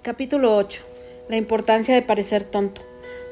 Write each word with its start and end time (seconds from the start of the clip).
Capítulo 0.00 0.56
8. 0.56 0.80
La 1.28 1.36
importancia 1.36 1.92
de 1.92 2.02
parecer 2.02 2.44
tonto. 2.44 2.82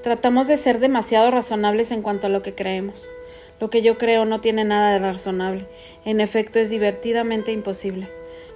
Tratamos 0.03 0.49
de 0.49 0.59
ser 0.59 0.81
demasiado 0.81 1.31
razonables 1.31 1.93
en 1.93 2.03
cuanto 2.03 2.27
a 2.27 2.31
lo 2.31 2.43
que 2.43 2.57
creemos. 2.57 3.09
Lo 3.61 3.71
que 3.71 3.83
yo 3.83 3.99
creo 3.99 4.25
no 4.25 4.41
tiene 4.41 4.65
nada 4.65 4.93
de 4.93 4.99
razonable. 4.99 5.69
En 6.05 6.21
efecto, 6.21 6.59
es 6.59 6.69
divertidamente 6.69 7.53
imposible. 7.53 8.09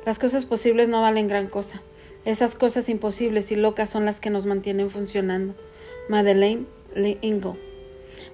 Las 0.05 0.19
cosas 0.19 0.45
posibles 0.45 0.89
no 0.89 1.01
valen 1.01 1.29
gran 1.29 1.47
cosa. 1.47 1.83
Esas 2.25 2.57
cosas 2.57 2.89
imposibles 2.89 3.53
y 3.53 3.57
locas 3.57 3.91
son 3.91 4.05
las 4.05 4.19
que 4.19 4.31
nos 4.31 4.45
mantienen 4.45 4.91
funcionando. 4.91 5.55
Madeleine 6.09 6.67
Ingle. 7.21 7.55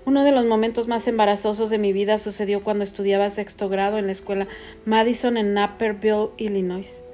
Uno 0.07 0.25
de 0.25 0.33
los 0.33 0.47
momentos 0.47 0.89
más 0.89 1.07
embarazosos 1.07 1.69
de 1.69 1.79
mi 1.79 1.93
vida 1.93 2.17
sucedió 2.17 2.65
cuando 2.65 2.83
estudiaba 2.83 3.29
sexto 3.29 3.69
grado 3.69 3.99
en 3.99 4.07
la 4.07 4.13
escuela 4.13 4.49
Madison 4.87 5.37
en 5.37 5.53
Naperville, 5.53 6.31
Illinois. 6.39 7.05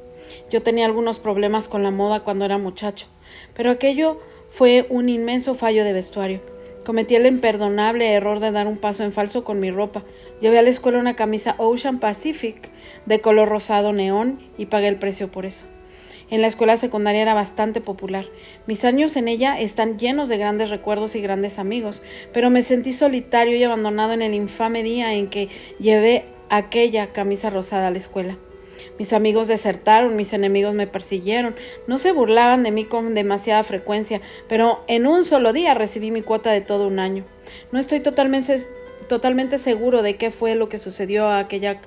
Yo 0.50 0.62
tenía 0.62 0.86
algunos 0.86 1.18
problemas 1.18 1.68
con 1.68 1.82
la 1.82 1.91
moda 1.91 2.20
cuando 2.20 2.45
era 2.45 2.59
muchacho, 2.59 3.07
pero 3.54 3.71
aquello 3.71 4.21
fue 4.50 4.86
un 4.90 5.08
inmenso 5.08 5.54
fallo 5.54 5.85
de 5.85 5.93
vestuario. 5.93 6.40
Cometí 6.85 7.14
el 7.14 7.26
imperdonable 7.26 8.13
error 8.13 8.40
de 8.40 8.50
dar 8.50 8.66
un 8.66 8.77
paso 8.77 9.04
en 9.04 9.13
falso 9.13 9.44
con 9.44 9.61
mi 9.61 9.71
ropa. 9.71 10.04
Llevé 10.40 10.58
a 10.58 10.63
la 10.63 10.71
escuela 10.71 10.99
una 10.99 11.14
camisa 11.14 11.54
Ocean 11.58 12.00
Pacific 12.00 12.71
de 13.07 13.21
color 13.21 13.49
rosado 13.49 13.93
neón 13.93 14.40
y 14.58 14.66
pagué 14.66 14.89
el 14.89 14.96
precio 14.96 15.30
por 15.30 15.46
eso. 15.46 15.66
En 16.29 16.41
la 16.41 16.49
escuela 16.49 16.77
secundaria 16.77 17.22
era 17.22 17.35
bastante 17.35 17.80
popular. 17.80 18.27
Mis 18.66 18.85
años 18.85 19.16
en 19.16 19.29
ella 19.29 19.61
están 19.61 19.99
llenos 19.99 20.29
de 20.29 20.39
grandes 20.39 20.71
recuerdos 20.71 21.14
y 21.14 21.21
grandes 21.21 21.58
amigos, 21.58 22.02
pero 22.32 22.50
me 22.50 22.63
sentí 22.63 22.93
solitario 22.93 23.57
y 23.57 23.63
abandonado 23.63 24.13
en 24.14 24.22
el 24.22 24.35
infame 24.35 24.82
día 24.82 25.14
en 25.14 25.29
que 25.29 25.49
llevé 25.79 26.25
aquella 26.49 27.13
camisa 27.13 27.50
rosada 27.50 27.89
a 27.89 27.91
la 27.91 27.99
escuela. 27.99 28.39
Mis 28.98 29.12
amigos 29.12 29.48
desertaron, 29.48 30.16
mis 30.16 30.32
enemigos 30.32 30.74
me 30.74 30.86
persiguieron, 30.86 31.54
no 31.86 31.98
se 31.98 32.12
burlaban 32.12 32.62
de 32.62 32.70
mí 32.70 32.84
con 32.84 33.14
demasiada 33.14 33.64
frecuencia, 33.64 34.20
pero 34.48 34.84
en 34.86 35.06
un 35.06 35.24
solo 35.24 35.52
día 35.52 35.74
recibí 35.74 36.10
mi 36.10 36.22
cuota 36.22 36.50
de 36.52 36.60
todo 36.60 36.86
un 36.86 36.98
año. 36.98 37.24
No 37.72 37.78
estoy 37.78 38.00
totalmente, 38.00 38.66
totalmente 39.08 39.58
seguro 39.58 40.02
de 40.02 40.16
qué 40.16 40.30
fue 40.30 40.54
lo 40.54 40.68
que 40.68 40.78
sucedió 40.78 41.26
a 41.26 41.38
aquella 41.38 41.80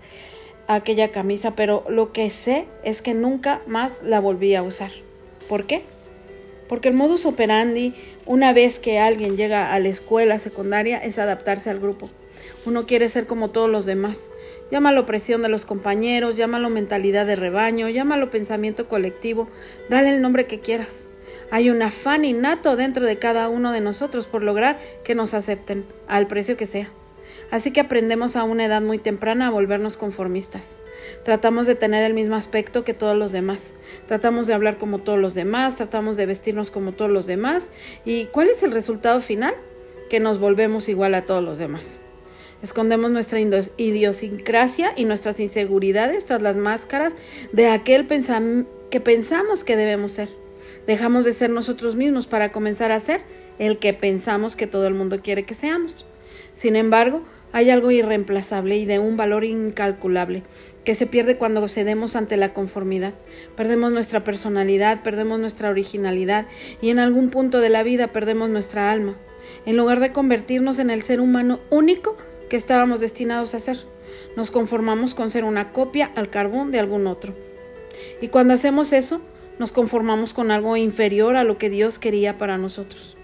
aquella 0.68 1.12
camisa, 1.12 1.56
pero 1.56 1.86
lo 1.90 2.12
que 2.12 2.30
sé 2.30 2.66
es 2.84 3.02
que 3.02 3.14
nunca 3.14 3.62
más 3.68 3.92
la 4.04 4.20
volví 4.20 4.56
a 4.56 4.64
usar. 4.64 4.92
¿Por 5.48 5.66
qué? 5.66 5.84
Porque 6.68 6.88
el 6.88 6.96
modus 6.96 7.26
operandi, 7.26 7.94
una 8.26 8.54
vez 8.54 8.80
que 8.80 9.00
alguien 9.00 9.38
llega 9.38 9.74
a 9.74 9.80
la 9.80 9.90
escuela 9.90 10.40
secundaria, 10.40 10.98
es 10.98 11.20
adaptarse 11.20 11.70
al 11.70 11.80
grupo. 11.80 12.10
Uno 12.66 12.88
quiere 12.88 13.10
ser 13.10 13.28
como 13.28 13.52
todos 13.52 13.70
los 13.70 13.86
demás. 13.86 14.30
Llámalo 14.76 15.06
presión 15.06 15.42
de 15.42 15.48
los 15.48 15.64
compañeros, 15.64 16.36
llámalo 16.36 16.70
mentalidad 16.70 17.26
de 17.26 17.38
rebaño, 17.38 17.88
llámalo 17.88 18.30
pensamiento 18.30 18.90
colectivo, 18.90 19.48
dale 19.90 20.10
el 20.10 20.22
nombre 20.22 20.48
que 20.48 20.60
quieras. 20.60 21.08
Hay 21.50 21.70
un 21.70 21.82
afán 21.82 22.26
innato 22.26 22.76
dentro 22.76 23.06
de 23.06 23.18
cada 23.18 23.48
uno 23.48 23.72
de 23.72 23.80
nosotros 23.80 24.28
por 24.28 24.44
lograr 24.44 24.78
que 25.06 25.16
nos 25.16 25.34
acepten, 25.34 25.86
al 26.10 26.28
precio 26.28 26.58
que 26.58 26.68
sea. 26.68 26.90
Así 27.52 27.72
que 27.72 27.80
aprendemos 27.80 28.36
a 28.36 28.44
una 28.44 28.66
edad 28.66 28.82
muy 28.82 28.98
temprana 28.98 29.48
a 29.48 29.52
volvernos 29.52 29.96
conformistas. 29.96 30.72
Tratamos 31.24 31.68
de 31.68 31.76
tener 31.76 32.04
el 32.04 32.14
mismo 32.14 32.36
aspecto 32.36 32.84
que 32.84 32.94
todos 32.94 33.16
los 33.16 33.32
demás. 33.32 33.72
Tratamos 34.10 34.46
de 34.46 34.56
hablar 34.56 34.78
como 34.78 35.00
todos 35.00 35.18
los 35.18 35.36
demás, 35.36 35.78
tratamos 35.78 36.18
de 36.18 36.26
vestirnos 36.26 36.70
como 36.70 36.92
todos 36.92 37.10
los 37.10 37.28
demás. 37.28 37.70
¿Y 38.04 38.26
cuál 38.26 38.50
es 38.50 38.62
el 38.62 38.74
resultado 38.74 39.22
final? 39.22 39.56
Que 40.10 40.20
nos 40.20 40.38
volvemos 40.38 40.90
igual 40.90 41.16
a 41.16 41.24
todos 41.24 41.42
los 41.42 41.58
demás. 41.58 42.02
Escondemos 42.66 43.12
nuestra 43.12 43.40
idiosincrasia 43.78 44.94
y 44.96 45.06
nuestras 45.06 45.40
inseguridades 45.40 46.26
tras 46.26 46.42
las 46.42 46.56
máscaras 46.56 47.14
de 47.52 47.68
aquel 47.68 48.08
que 48.08 49.00
pensamos 49.00 49.64
que 49.64 49.78
debemos 49.78 50.14
ser. 50.14 50.30
Dejamos 50.88 51.26
de 51.26 51.36
ser 51.36 51.52
nosotros 51.52 51.96
mismos 51.96 52.26
para 52.26 52.52
comenzar 52.52 52.92
a 52.92 53.00
ser 53.00 53.22
el 53.60 53.78
que 53.78 53.94
pensamos 53.94 54.56
que 54.56 54.66
todo 54.66 54.88
el 54.88 54.96
mundo 54.96 55.22
quiere 55.22 55.46
que 55.46 55.54
seamos. 55.54 56.08
Sin 56.54 56.76
embargo, 56.76 57.22
hay 57.52 57.70
algo 57.70 57.92
irreemplazable 57.92 58.78
y 58.78 58.86
de 58.86 58.98
un 58.98 59.16
valor 59.16 59.44
incalculable 59.44 60.42
que 60.84 60.96
se 60.96 61.06
pierde 61.06 61.38
cuando 61.38 61.68
cedemos 61.68 62.16
ante 62.16 62.36
la 62.36 62.52
conformidad. 62.56 63.14
Perdemos 63.56 63.92
nuestra 63.92 64.24
personalidad, 64.24 65.04
perdemos 65.04 65.40
nuestra 65.40 65.70
originalidad 65.70 66.48
y 66.82 66.90
en 66.90 66.98
algún 66.98 67.30
punto 67.30 67.60
de 67.60 67.70
la 67.70 67.84
vida 67.84 68.08
perdemos 68.08 68.50
nuestra 68.50 68.92
alma, 68.92 69.16
en 69.68 69.78
lugar 69.78 70.00
de 70.00 70.12
convertirnos 70.12 70.80
en 70.80 70.90
el 70.90 71.04
ser 71.04 71.20
humano 71.20 71.60
único 71.70 72.18
que 72.50 72.58
estábamos 72.58 73.00
destinados 73.00 73.56
a 73.56 73.60
ser. 73.60 73.78
Nos 74.36 74.52
conformamos 74.52 75.16
con 75.16 75.30
ser 75.30 75.44
una 75.44 75.72
copia 75.72 76.12
al 76.16 76.30
carbón 76.30 76.72
de 76.72 76.80
algún 76.80 77.08
otro. 77.08 77.34
Y 78.22 78.28
cuando 78.28 78.54
hacemos 78.54 78.94
eso, 78.94 79.22
nos 79.60 79.72
conformamos 79.72 80.34
con 80.34 80.52
algo 80.52 80.78
inferior 80.78 81.36
a 81.36 81.44
lo 81.44 81.58
que 81.58 81.70
Dios 81.70 82.00
quería 82.00 82.38
para 82.38 82.58
nosotros 82.58 83.16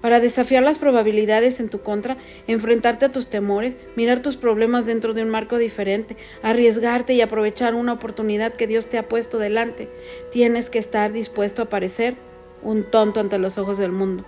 para 0.00 0.20
desafiar 0.20 0.62
las 0.62 0.78
probabilidades 0.78 1.60
en 1.60 1.68
tu 1.68 1.80
contra, 1.80 2.16
enfrentarte 2.46 3.06
a 3.06 3.12
tus 3.12 3.28
temores, 3.28 3.76
mirar 3.96 4.22
tus 4.22 4.36
problemas 4.36 4.86
dentro 4.86 5.14
de 5.14 5.22
un 5.22 5.30
marco 5.30 5.58
diferente, 5.58 6.16
arriesgarte 6.42 7.14
y 7.14 7.20
aprovechar 7.20 7.74
una 7.74 7.94
oportunidad 7.94 8.52
que 8.52 8.66
Dios 8.66 8.86
te 8.86 8.98
ha 8.98 9.08
puesto 9.08 9.38
delante. 9.38 9.88
Tienes 10.30 10.70
que 10.70 10.78
estar 10.78 11.12
dispuesto 11.12 11.62
a 11.62 11.68
parecer 11.68 12.14
un 12.62 12.84
tonto 12.84 13.20
ante 13.20 13.38
los 13.38 13.58
ojos 13.58 13.78
del 13.78 13.92
mundo. 13.92 14.24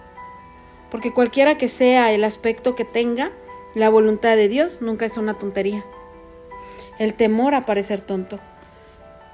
Porque 0.91 1.12
cualquiera 1.12 1.59
que 1.59 1.69
sea 1.69 2.12
el 2.12 2.25
aspecto 2.25 2.75
que 2.75 2.84
tenga, 2.84 3.30
la 3.78 3.89
voluntad 3.89 4.34
de 4.34 4.49
Dios 4.49 4.83
nunca 4.83 5.06
es 5.06 5.16
una 5.19 5.34
tontería. 5.34 5.84
El 6.99 7.15
temor 7.15 7.55
a 7.55 7.65
parecer 7.65 8.00
tonto. 8.00 8.41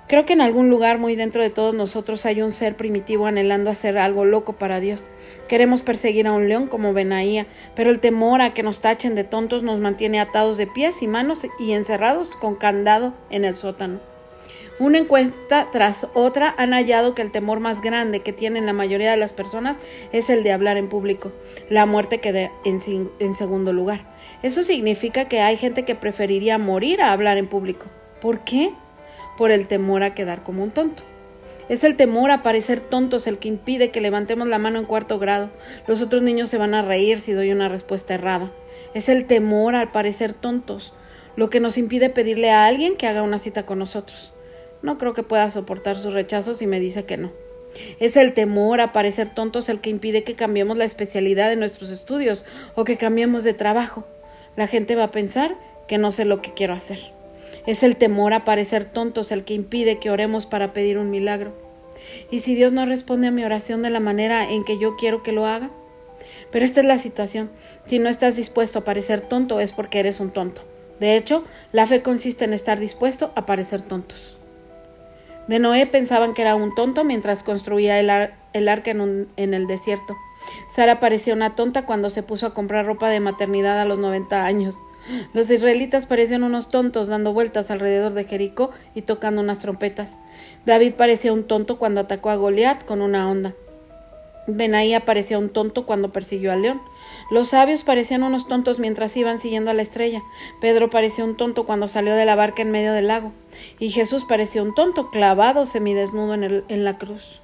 Creo 0.06 0.26
que 0.26 0.34
en 0.34 0.42
algún 0.42 0.68
lugar 0.68 0.98
muy 0.98 1.16
dentro 1.16 1.40
de 1.40 1.48
todos 1.48 1.74
nosotros 1.74 2.26
hay 2.26 2.42
un 2.42 2.52
ser 2.52 2.76
primitivo 2.76 3.26
anhelando 3.26 3.70
hacer 3.70 3.96
algo 3.96 4.26
loco 4.26 4.52
para 4.52 4.80
Dios. 4.80 5.08
Queremos 5.48 5.80
perseguir 5.80 6.26
a 6.26 6.32
un 6.32 6.46
león 6.46 6.66
como 6.66 6.92
Benaía, 6.92 7.46
pero 7.74 7.88
el 7.88 8.00
temor 8.00 8.42
a 8.42 8.52
que 8.52 8.62
nos 8.62 8.80
tachen 8.80 9.14
de 9.14 9.24
tontos 9.24 9.62
nos 9.62 9.80
mantiene 9.80 10.20
atados 10.20 10.58
de 10.58 10.66
pies 10.66 11.00
y 11.00 11.08
manos 11.08 11.46
y 11.58 11.72
encerrados 11.72 12.36
con 12.36 12.54
candado 12.54 13.14
en 13.30 13.46
el 13.46 13.56
sótano. 13.56 14.13
Una 14.78 14.98
encuesta 14.98 15.68
tras 15.70 16.08
otra 16.14 16.54
han 16.58 16.72
hallado 16.72 17.14
que 17.14 17.22
el 17.22 17.30
temor 17.30 17.60
más 17.60 17.80
grande 17.80 18.20
que 18.20 18.32
tienen 18.32 18.66
la 18.66 18.72
mayoría 18.72 19.10
de 19.10 19.16
las 19.16 19.32
personas 19.32 19.76
es 20.12 20.30
el 20.30 20.42
de 20.42 20.52
hablar 20.52 20.76
en 20.76 20.88
público. 20.88 21.32
La 21.70 21.86
muerte 21.86 22.18
queda 22.18 22.50
en, 22.64 22.80
en 23.18 23.34
segundo 23.34 23.72
lugar. 23.72 24.14
Eso 24.42 24.62
significa 24.62 25.26
que 25.26 25.40
hay 25.40 25.56
gente 25.56 25.84
que 25.84 25.94
preferiría 25.94 26.58
morir 26.58 27.02
a 27.02 27.12
hablar 27.12 27.38
en 27.38 27.46
público. 27.46 27.86
¿Por 28.20 28.40
qué? 28.40 28.72
por 29.36 29.50
el 29.50 29.66
temor 29.66 30.02
a 30.02 30.14
quedar 30.14 30.42
como 30.42 30.62
un 30.62 30.70
tonto. 30.70 31.02
Es 31.68 31.82
el 31.82 31.96
temor 31.96 32.30
a 32.30 32.42
parecer 32.42 32.80
tontos 32.80 33.26
el 33.26 33.38
que 33.38 33.48
impide 33.48 33.90
que 33.90 34.02
levantemos 34.02 34.46
la 34.48 34.58
mano 34.58 34.78
en 34.78 34.84
cuarto 34.84 35.18
grado. 35.18 35.50
Los 35.86 36.02
otros 36.02 36.22
niños 36.22 36.50
se 36.50 36.58
van 36.58 36.74
a 36.74 36.82
reír 36.82 37.20
si 37.20 37.32
doy 37.32 37.50
una 37.52 37.68
respuesta 37.68 38.14
errada. 38.14 38.52
Es 38.92 39.08
el 39.08 39.24
temor 39.24 39.74
al 39.74 39.90
parecer 39.90 40.34
tontos 40.34 40.92
lo 41.36 41.50
que 41.50 41.60
nos 41.60 41.78
impide 41.78 42.10
pedirle 42.10 42.50
a 42.50 42.66
alguien 42.66 42.96
que 42.96 43.06
haga 43.06 43.22
una 43.22 43.38
cita 43.38 43.64
con 43.64 43.78
nosotros. 43.78 44.33
No 44.84 44.98
creo 44.98 45.14
que 45.14 45.22
pueda 45.22 45.48
soportar 45.48 45.98
su 45.98 46.10
rechazo 46.10 46.52
si 46.52 46.66
me 46.66 46.78
dice 46.78 47.06
que 47.06 47.16
no. 47.16 47.32
Es 48.00 48.18
el 48.18 48.34
temor 48.34 48.82
a 48.82 48.92
parecer 48.92 49.34
tontos 49.34 49.70
el 49.70 49.80
que 49.80 49.88
impide 49.88 50.24
que 50.24 50.34
cambiemos 50.34 50.76
la 50.76 50.84
especialidad 50.84 51.48
de 51.48 51.56
nuestros 51.56 51.90
estudios 51.90 52.44
o 52.74 52.84
que 52.84 52.98
cambiemos 52.98 53.44
de 53.44 53.54
trabajo. 53.54 54.04
La 54.56 54.66
gente 54.66 54.94
va 54.94 55.04
a 55.04 55.10
pensar 55.10 55.56
que 55.88 55.96
no 55.96 56.12
sé 56.12 56.26
lo 56.26 56.42
que 56.42 56.52
quiero 56.52 56.74
hacer. 56.74 56.98
Es 57.66 57.82
el 57.82 57.96
temor 57.96 58.34
a 58.34 58.44
parecer 58.44 58.84
tontos 58.84 59.32
el 59.32 59.44
que 59.44 59.54
impide 59.54 59.98
que 59.98 60.10
oremos 60.10 60.44
para 60.44 60.74
pedir 60.74 60.98
un 60.98 61.08
milagro. 61.08 61.54
¿Y 62.30 62.40
si 62.40 62.54
Dios 62.54 62.74
no 62.74 62.84
responde 62.84 63.28
a 63.28 63.30
mi 63.30 63.42
oración 63.42 63.80
de 63.80 63.88
la 63.88 64.00
manera 64.00 64.50
en 64.50 64.64
que 64.64 64.78
yo 64.78 64.96
quiero 64.96 65.22
que 65.22 65.32
lo 65.32 65.46
haga? 65.46 65.70
Pero 66.52 66.66
esta 66.66 66.80
es 66.80 66.86
la 66.86 66.98
situación. 66.98 67.50
Si 67.86 67.98
no 67.98 68.10
estás 68.10 68.36
dispuesto 68.36 68.80
a 68.80 68.84
parecer 68.84 69.22
tonto 69.22 69.60
es 69.60 69.72
porque 69.72 70.00
eres 70.00 70.20
un 70.20 70.30
tonto. 70.30 70.60
De 71.00 71.16
hecho, 71.16 71.42
la 71.72 71.86
fe 71.86 72.02
consiste 72.02 72.44
en 72.44 72.52
estar 72.52 72.78
dispuesto 72.78 73.32
a 73.34 73.46
parecer 73.46 73.80
tontos. 73.80 74.36
De 75.48 75.58
Noé 75.58 75.86
pensaban 75.86 76.34
que 76.34 76.42
era 76.42 76.54
un 76.54 76.74
tonto 76.74 77.04
mientras 77.04 77.42
construía 77.42 78.00
el, 78.00 78.10
arca 78.68 78.90
en, 78.90 79.28
en 79.36 79.54
el 79.54 79.66
desierto. 79.66 80.16
Sara 80.74 81.00
parecía 81.00 81.34
una 81.34 81.54
tonta 81.54 81.86
cuando 81.86 82.10
se 82.10 82.22
puso 82.22 82.46
a 82.46 82.54
comprar 82.54 82.86
ropa 82.86 83.08
de 83.08 83.20
maternidad 83.20 83.80
a 83.80 83.84
los 83.84 83.98
90 83.98 84.44
años. 84.44 84.76
Los 85.34 85.50
israelitas 85.50 86.06
parecían 86.06 86.44
unos 86.44 86.68
tontos 86.68 87.08
dando 87.08 87.32
vueltas 87.32 87.70
alrededor 87.70 88.14
de 88.14 88.24
Jericó 88.24 88.70
y 88.94 89.02
tocando 89.02 89.42
unas 89.42 89.60
trompetas. 89.60 90.16
David 90.64 90.94
parecía 90.94 91.32
un 91.32 91.44
tonto 91.44 91.78
cuando 91.78 92.00
atacó 92.00 92.30
a 92.30 92.36
Goliat 92.36 92.84
con 92.84 93.02
una 93.02 93.30
onda. 93.30 93.54
Benaía 94.46 95.04
parecía 95.04 95.38
un 95.38 95.48
tonto 95.48 95.86
cuando 95.86 96.12
persiguió 96.12 96.52
al 96.52 96.62
león. 96.62 96.82
Los 97.30 97.48
sabios 97.48 97.84
parecían 97.84 98.22
unos 98.22 98.46
tontos 98.46 98.78
mientras 98.78 99.16
iban 99.16 99.40
siguiendo 99.40 99.70
a 99.70 99.74
la 99.74 99.82
estrella. 99.82 100.22
Pedro 100.60 100.90
parecía 100.90 101.24
un 101.24 101.36
tonto 101.36 101.64
cuando 101.64 101.88
salió 101.88 102.14
de 102.14 102.26
la 102.26 102.34
barca 102.34 102.62
en 102.62 102.70
medio 102.70 102.92
del 102.92 103.08
lago. 103.08 103.32
Y 103.78 103.90
Jesús 103.90 104.24
parecía 104.24 104.62
un 104.62 104.74
tonto 104.74 105.10
clavado 105.10 105.64
semidesnudo 105.66 106.34
en, 106.34 106.64
en 106.68 106.84
la 106.84 106.98
cruz. 106.98 107.40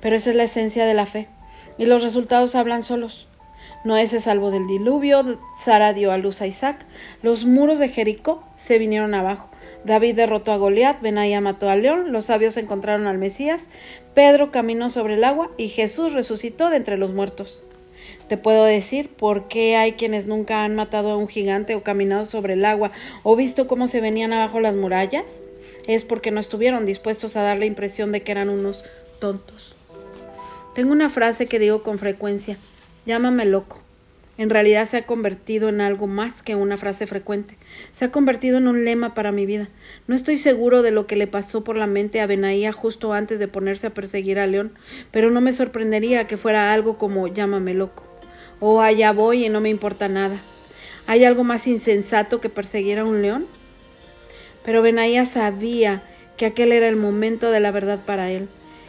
Pero 0.00 0.16
esa 0.16 0.30
es 0.30 0.36
la 0.36 0.44
esencia 0.44 0.86
de 0.86 0.94
la 0.94 1.06
fe. 1.06 1.28
Y 1.78 1.86
los 1.86 2.02
resultados 2.02 2.54
hablan 2.54 2.82
solos. 2.82 3.26
Noé 3.84 4.06
se 4.06 4.20
salvó 4.20 4.50
del 4.50 4.66
diluvio, 4.66 5.38
Sara 5.58 5.92
dio 5.92 6.10
a 6.10 6.16
luz 6.16 6.40
a 6.40 6.46
Isaac, 6.46 6.86
los 7.22 7.44
muros 7.44 7.78
de 7.78 7.90
Jericó 7.90 8.42
se 8.56 8.78
vinieron 8.78 9.12
abajo, 9.12 9.50
David 9.84 10.16
derrotó 10.16 10.52
a 10.52 10.56
Goliat, 10.56 11.02
Benaía 11.02 11.42
mató 11.42 11.68
al 11.68 11.82
león, 11.82 12.10
los 12.10 12.26
sabios 12.26 12.56
encontraron 12.56 13.06
al 13.06 13.18
Mesías, 13.18 13.64
Pedro 14.14 14.52
caminó 14.52 14.90
sobre 14.90 15.14
el 15.14 15.24
agua 15.24 15.50
y 15.56 15.68
Jesús 15.68 16.12
resucitó 16.12 16.70
de 16.70 16.76
entre 16.76 16.96
los 16.96 17.12
muertos. 17.12 17.64
Te 18.28 18.36
puedo 18.36 18.64
decir 18.64 19.10
por 19.10 19.48
qué 19.48 19.76
hay 19.76 19.92
quienes 19.92 20.26
nunca 20.26 20.64
han 20.64 20.76
matado 20.76 21.10
a 21.10 21.16
un 21.16 21.28
gigante 21.28 21.74
o 21.74 21.82
caminado 21.82 22.24
sobre 22.24 22.54
el 22.54 22.64
agua 22.64 22.92
o 23.22 23.36
visto 23.36 23.66
cómo 23.66 23.86
se 23.86 24.00
venían 24.00 24.32
abajo 24.32 24.60
las 24.60 24.76
murallas. 24.76 25.32
Es 25.86 26.04
porque 26.04 26.30
no 26.30 26.40
estuvieron 26.40 26.86
dispuestos 26.86 27.36
a 27.36 27.42
dar 27.42 27.58
la 27.58 27.66
impresión 27.66 28.12
de 28.12 28.22
que 28.22 28.32
eran 28.32 28.48
unos 28.48 28.84
tontos. 29.18 29.74
Tengo 30.74 30.92
una 30.92 31.10
frase 31.10 31.46
que 31.46 31.58
digo 31.58 31.82
con 31.82 31.98
frecuencia, 31.98 32.56
llámame 33.06 33.44
loco. 33.44 33.83
En 34.36 34.50
realidad 34.50 34.88
se 34.88 34.96
ha 34.96 35.06
convertido 35.06 35.68
en 35.68 35.80
algo 35.80 36.08
más 36.08 36.42
que 36.42 36.56
una 36.56 36.76
frase 36.76 37.06
frecuente. 37.06 37.56
Se 37.92 38.04
ha 38.04 38.10
convertido 38.10 38.58
en 38.58 38.66
un 38.66 38.84
lema 38.84 39.14
para 39.14 39.30
mi 39.30 39.46
vida. 39.46 39.68
No 40.08 40.16
estoy 40.16 40.38
seguro 40.38 40.82
de 40.82 40.90
lo 40.90 41.06
que 41.06 41.14
le 41.14 41.28
pasó 41.28 41.62
por 41.62 41.76
la 41.76 41.86
mente 41.86 42.20
a 42.20 42.26
Benaía 42.26 42.72
justo 42.72 43.12
antes 43.12 43.38
de 43.38 43.46
ponerse 43.46 43.86
a 43.86 43.94
perseguir 43.94 44.40
a 44.40 44.46
León, 44.48 44.72
pero 45.12 45.30
no 45.30 45.40
me 45.40 45.52
sorprendería 45.52 46.26
que 46.26 46.36
fuera 46.36 46.72
algo 46.72 46.98
como 46.98 47.28
llámame 47.28 47.74
loco. 47.74 48.02
O 48.58 48.80
allá 48.80 49.12
voy 49.12 49.46
y 49.46 49.48
no 49.48 49.60
me 49.60 49.70
importa 49.70 50.08
nada. 50.08 50.36
¿Hay 51.06 51.24
algo 51.24 51.44
más 51.44 51.66
insensato 51.66 52.40
que 52.40 52.48
perseguir 52.48 52.98
a 52.98 53.04
un 53.04 53.22
león? 53.22 53.46
Pero 54.64 54.82
Benaía 54.82 55.26
sabía 55.26 56.02
que 56.36 56.46
aquel 56.46 56.72
era 56.72 56.88
el 56.88 56.96
momento 56.96 57.50
de 57.50 57.60
la 57.60 57.70
verdad 57.70 58.00
para 58.04 58.30
él. 58.32 58.48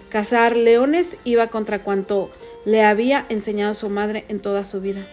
Cazar 0.10 0.56
leones 0.56 1.10
iba 1.26 1.48
contra 1.48 1.80
cuanto 1.80 2.32
le 2.64 2.84
había 2.84 3.26
enseñado 3.30 3.74
su 3.74 3.90
madre 3.90 4.26
en 4.30 4.40
toda 4.40 4.64
su 4.64 4.82
vida. 4.82 5.06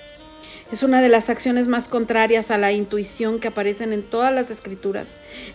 Es 0.73 0.83
una 0.83 1.03
de 1.03 1.11
las 1.11 1.29
acciones 1.29 1.69
más 1.69 1.87
contrarias 1.87 2.51
a 2.51 2.57
la 2.57 2.73
intuición 2.73 3.41
que 3.41 3.49
aparecen 3.49 3.93
en 3.93 4.03
todas 4.03 4.33
las 4.33 4.51
escrituras. 4.51 5.07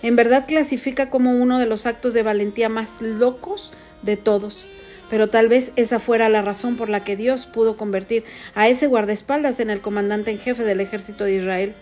En 0.04 0.16
verdad 0.16 0.46
clasifica 0.48 1.10
como 1.10 1.32
uno 1.32 1.58
de 1.58 1.66
los 1.66 1.88
actos 1.88 2.14
de 2.14 2.22
valentía 2.22 2.70
más 2.70 3.02
locos 3.02 3.74
de 4.04 4.16
todos. 4.16 4.68
Pero 5.10 5.28
tal 5.28 5.50
vez 5.50 5.72
esa 5.76 5.98
fuera 6.00 6.30
la 6.30 6.44
razón 6.44 6.76
por 6.76 6.90
la 6.90 7.04
que 7.04 7.16
Dios 7.16 7.48
pudo 7.48 7.78
convertir 7.78 8.26
a 8.54 8.68
ese 8.68 8.86
guardaespaldas 8.86 9.60
en 9.60 9.72
el 9.72 9.82
comandante 9.82 10.30
en 10.30 10.38
jefe 10.38 10.64
del 10.64 10.82
ejército 10.82 11.24
de 11.24 11.38
Israel. 11.38 11.74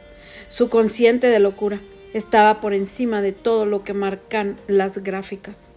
Su 0.47 0.69
consciente 0.69 1.27
de 1.27 1.39
locura 1.39 1.81
estaba 2.13 2.61
por 2.61 2.73
encima 2.73 3.21
de 3.21 3.33
todo 3.33 3.65
lo 3.65 3.83
que 3.83 3.93
marcan 3.93 4.55
las 4.67 5.03
gráficas. 5.03 5.74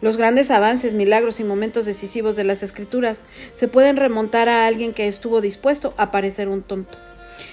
Los 0.00 0.16
grandes 0.16 0.50
avances, 0.50 0.94
milagros 0.94 1.40
y 1.40 1.44
momentos 1.44 1.84
decisivos 1.84 2.36
de 2.36 2.44
las 2.44 2.62
escrituras 2.62 3.24
se 3.52 3.68
pueden 3.68 3.96
remontar 3.96 4.48
a 4.48 4.66
alguien 4.66 4.92
que 4.92 5.08
estuvo 5.08 5.40
dispuesto 5.40 5.94
a 5.96 6.10
parecer 6.10 6.48
un 6.48 6.62
tonto. 6.62 6.98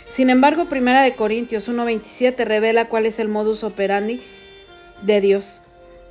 Sin 0.10 0.30
embargo, 0.30 0.66
Primera 0.66 1.04
de 1.04 1.16
Corintios 1.16 1.68
1:27 1.68 2.46
revela 2.46 2.86
cuál 2.86 3.06
es 3.06 3.20
el 3.20 3.28
modus 3.28 3.64
operandi 3.64 4.22
de 5.02 5.22
Dios. 5.22 5.62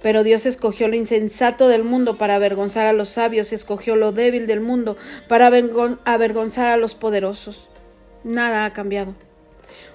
Pero 0.02 0.24
Dios 0.24 0.46
escogió 0.46 0.88
lo 0.88 0.96
insensato 0.96 1.68
del 1.68 1.84
mundo 1.84 2.16
para 2.16 2.36
avergonzar 2.36 2.86
a 2.86 2.94
los 2.94 3.10
sabios, 3.10 3.52
escogió 3.52 3.96
lo 3.96 4.12
débil 4.12 4.46
del 4.46 4.60
mundo 4.60 4.96
para 5.28 5.48
avergonzar 5.48 6.66
a 6.66 6.78
los 6.78 6.94
poderosos. 6.94 7.68
Nada 8.24 8.64
ha 8.64 8.72
cambiado. 8.72 9.14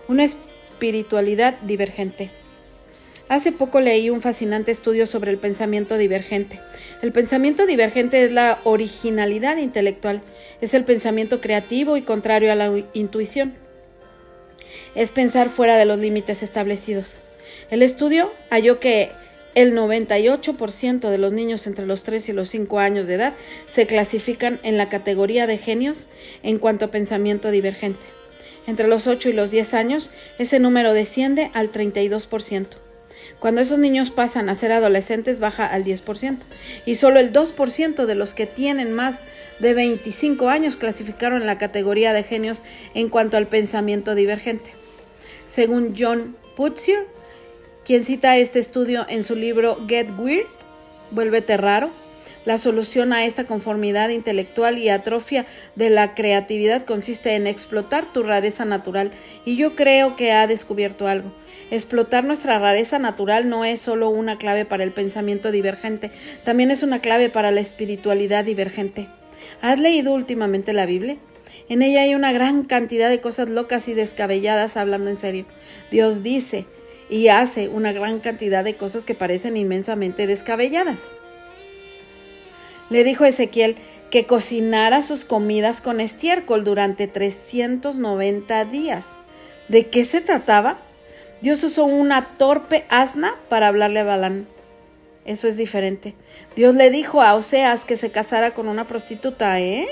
Una 0.08 0.24
espiritualidad 0.24 1.58
divergente. 1.62 2.30
Hace 3.28 3.52
poco 3.52 3.82
leí 3.82 4.12
un 4.12 4.22
fascinante 4.22 4.72
estudio 4.72 5.08
sobre 5.08 5.32
el 5.32 5.40
pensamiento 5.40 5.98
divergente. 5.98 6.60
El 7.02 7.12
pensamiento 7.12 7.66
divergente 7.66 8.24
es 8.24 8.32
la 8.32 8.60
originalidad 8.64 9.58
intelectual, 9.58 10.22
es 10.62 10.76
el 10.76 10.84
pensamiento 10.84 11.42
creativo 11.42 11.98
y 11.98 12.04
contrario 12.04 12.52
a 12.52 12.56
la 12.56 12.72
intuición. 12.94 13.56
Es 14.94 15.10
pensar 15.10 15.50
fuera 15.50 15.76
de 15.76 15.86
los 15.86 15.98
límites 15.98 16.44
establecidos. 16.44 17.22
El 17.72 17.82
estudio 17.82 18.32
halló 18.52 18.80
que 18.80 19.10
el 19.56 19.74
98% 19.74 21.10
de 21.10 21.18
los 21.18 21.34
niños 21.34 21.66
entre 21.66 21.88
los 21.88 22.04
3 22.04 22.30
y 22.30 22.34
los 22.34 22.50
5 22.50 22.80
años 22.80 23.08
de 23.08 23.16
edad 23.16 23.34
se 23.66 23.88
clasifican 23.88 24.60
en 24.62 24.78
la 24.78 24.88
categoría 24.88 25.48
de 25.48 25.58
genios 25.58 26.10
en 26.44 26.60
cuanto 26.60 26.86
a 26.86 26.92
pensamiento 26.92 27.50
divergente. 27.50 28.06
Entre 28.68 28.88
los 28.88 29.08
8 29.08 29.30
y 29.30 29.34
los 29.34 29.50
10 29.50 29.74
años, 29.74 30.12
ese 30.38 30.60
número 30.60 30.94
desciende 30.94 31.50
al 31.54 31.72
32%. 31.72 32.85
Cuando 33.40 33.62
esos 33.62 33.78
niños 33.78 34.12
pasan 34.12 34.50
a 34.50 34.56
ser 34.56 34.72
adolescentes 34.72 35.40
baja 35.40 35.68
al 35.68 35.84
10% 35.84 36.38
y 36.86 36.96
solo 36.96 37.20
el 37.20 37.32
2% 37.32 38.06
de 38.06 38.16
los 38.16 38.34
que 38.34 38.46
tienen 38.46 38.94
más 38.94 39.20
de 39.60 39.74
25 39.74 40.50
años 40.50 40.76
clasificaron 40.76 41.46
la 41.46 41.58
categoría 41.58 42.14
de 42.14 42.24
genios 42.24 42.64
en 42.94 43.10
cuanto 43.10 43.38
al 43.38 43.48
pensamiento 43.48 44.16
divergente. 44.16 44.72
Según 45.48 45.94
John 45.98 46.36
Putzier, 46.56 47.06
quien 47.84 48.04
cita 48.04 48.38
este 48.38 48.60
estudio 48.60 49.06
en 49.08 49.24
su 49.24 49.36
libro 49.36 49.78
Get 49.88 50.10
Weird, 50.18 50.48
Vuélvete 51.12 51.56
raro, 51.56 51.92
la 52.46 52.58
solución 52.58 53.12
a 53.12 53.26
esta 53.26 53.46
conformidad 53.46 54.10
intelectual 54.10 54.78
y 54.78 54.90
atrofia 54.90 55.46
de 55.76 55.90
la 55.90 56.14
creatividad 56.14 56.86
consiste 56.86 57.36
en 57.36 57.48
explotar 57.48 58.06
tu 58.06 58.24
rareza 58.24 58.66
natural 58.66 59.12
y 59.46 59.56
yo 59.56 59.76
creo 59.76 60.16
que 60.16 60.32
ha 60.32 60.48
descubierto 60.48 61.08
algo. 61.08 61.32
Explotar 61.72 62.24
nuestra 62.24 62.60
rareza 62.60 63.00
natural 63.00 63.50
no 63.50 63.66
es 63.66 63.82
solo 63.82 64.10
una 64.10 64.38
clave 64.38 64.66
para 64.66 64.84
el 64.84 64.92
pensamiento 64.92 65.52
divergente, 65.52 66.12
también 66.44 66.70
es 66.70 66.84
una 66.84 67.00
clave 67.00 67.30
para 67.30 67.52
la 67.52 67.62
espiritualidad 67.62 68.46
divergente. 68.46 69.08
¿Has 69.62 69.80
leído 69.80 70.14
últimamente 70.14 70.74
la 70.74 70.86
Biblia? 70.86 71.18
En 71.68 71.82
ella 71.82 72.04
hay 72.04 72.14
una 72.14 72.32
gran 72.32 72.64
cantidad 72.64 73.10
de 73.10 73.22
cosas 73.22 73.50
locas 73.50 73.88
y 73.88 73.96
descabelladas 73.96 74.78
hablando 74.78 75.10
en 75.10 75.18
serio. 75.18 75.46
Dios 75.90 76.22
dice 76.22 76.66
y 77.10 77.30
hace 77.30 77.68
una 77.70 77.92
gran 77.92 78.20
cantidad 78.20 78.64
de 78.64 78.76
cosas 78.76 79.04
que 79.04 79.16
parecen 79.16 79.58
inmensamente 79.58 80.28
descabelladas. 80.28 81.00
Le 82.90 83.04
dijo 83.04 83.26
Ezequiel 83.26 83.76
que 84.12 84.26
cocinara 84.26 85.02
sus 85.02 85.26
comidas 85.26 85.82
con 85.82 86.00
estiércol 86.00 86.64
durante 86.64 87.08
390 87.08 88.66
días. 88.66 89.06
¿De 89.68 89.88
qué 89.88 90.06
se 90.06 90.22
trataba? 90.22 90.78
Dios 91.42 91.64
usó 91.64 91.86
una 91.86 92.38
torpe 92.38 92.86
asna 92.90 93.36
para 93.50 93.68
hablarle 93.68 94.00
a 94.00 94.04
Balán. 94.04 94.48
Eso 95.26 95.48
es 95.48 95.58
diferente. 95.58 96.14
Dios 96.56 96.76
le 96.76 96.92
dijo 96.92 97.22
a 97.22 97.34
Oseas 97.34 97.84
que 97.84 97.98
se 97.98 98.12
casara 98.12 98.52
con 98.54 98.68
una 98.68 98.88
prostituta, 98.88 99.60
¿eh? 99.60 99.88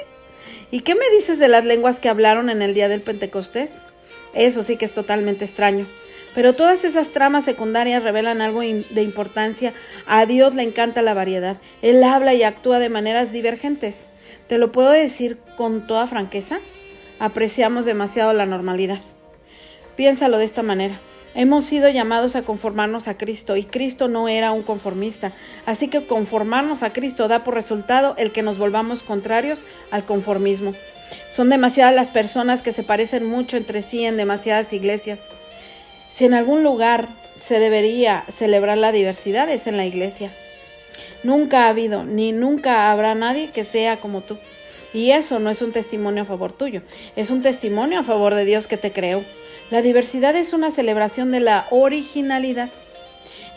¿Y 0.70 0.82
qué 0.82 0.96
me 0.96 1.10
dices 1.10 1.40
de 1.40 1.48
las 1.48 1.66
lenguas 1.66 2.00
que 2.00 2.10
hablaron 2.10 2.50
en 2.50 2.62
el 2.62 2.74
día 2.74 2.88
del 2.88 3.02
Pentecostés? 3.02 3.72
Eso 4.36 4.64
sí 4.64 4.78
que 4.78 4.86
es 4.86 4.94
totalmente 4.94 5.46
extraño. 5.46 5.88
Pero 6.36 6.54
todas 6.54 6.84
esas 6.84 7.10
tramas 7.10 7.46
secundarias 7.46 8.04
revelan 8.04 8.42
algo 8.42 8.62
de 8.62 9.04
importancia. 9.04 9.74
A 10.06 10.26
Dios 10.26 10.56
le 10.56 10.64
encanta 10.64 11.02
la 11.02 11.14
variedad. 11.14 11.58
Él 11.82 12.04
habla 12.04 12.34
y 12.34 12.44
actúa 12.44 12.80
de 12.80 12.90
maneras 12.90 13.32
divergentes. 13.32 14.08
¿Te 14.48 14.58
lo 14.58 14.72
puedo 14.72 14.90
decir 14.92 15.38
con 15.56 15.86
toda 15.86 16.08
franqueza? 16.08 16.60
Apreciamos 17.20 17.86
demasiado 17.86 18.34
la 18.34 18.46
normalidad. 18.46 19.00
Piénsalo 19.96 20.38
de 20.38 20.46
esta 20.46 20.64
manera. 20.64 21.00
Hemos 21.36 21.66
sido 21.66 21.90
llamados 21.90 22.36
a 22.36 22.44
conformarnos 22.44 23.08
a 23.08 23.18
Cristo 23.18 23.56
y 23.56 23.64
Cristo 23.64 24.08
no 24.08 24.28
era 24.28 24.52
un 24.52 24.62
conformista. 24.62 25.34
Así 25.66 25.88
que 25.88 26.06
conformarnos 26.06 26.84
a 26.84 26.94
Cristo 26.94 27.28
da 27.28 27.44
por 27.44 27.56
resultado 27.56 28.16
el 28.18 28.32
que 28.32 28.44
nos 28.44 28.58
volvamos 28.58 29.02
contrarios 29.02 29.62
al 29.90 30.06
conformismo. 30.06 30.74
Son 31.30 31.50
demasiadas 31.50 31.96
las 31.96 32.10
personas 32.10 32.62
que 32.62 32.74
se 32.74 32.84
parecen 32.84 33.26
mucho 33.26 33.58
entre 33.58 33.82
sí 33.82 34.06
en 34.06 34.18
demasiadas 34.18 34.74
iglesias. 34.74 35.20
Si 36.14 36.26
en 36.26 36.36
algún 36.36 36.64
lugar 36.64 37.08
se 37.42 37.60
debería 37.60 38.24
celebrar 38.30 38.78
la 38.78 38.92
diversidad 38.92 39.50
es 39.50 39.66
en 39.66 39.78
la 39.78 39.86
iglesia. 39.86 40.32
Nunca 41.24 41.66
ha 41.66 41.70
habido 41.70 42.04
ni 42.04 42.32
nunca 42.32 42.92
habrá 42.92 43.16
nadie 43.16 43.50
que 43.50 43.66
sea 43.66 43.98
como 43.98 44.22
tú. 44.22 44.38
Y 44.94 45.10
eso 45.10 45.40
no 45.40 45.50
es 45.50 45.64
un 45.64 45.72
testimonio 45.72 46.22
a 46.22 46.28
favor 46.28 46.54
tuyo, 46.54 46.84
es 47.16 47.32
un 47.32 47.42
testimonio 47.42 48.00
a 48.00 48.04
favor 48.04 48.36
de 48.36 48.46
Dios 48.46 48.68
que 48.68 48.78
te 48.78 48.92
creó. 48.92 49.24
La 49.72 49.82
diversidad 49.82 50.36
es 50.36 50.54
una 50.54 50.70
celebración 50.70 51.32
de 51.32 51.40
la 51.40 51.66
originalidad. 51.72 52.70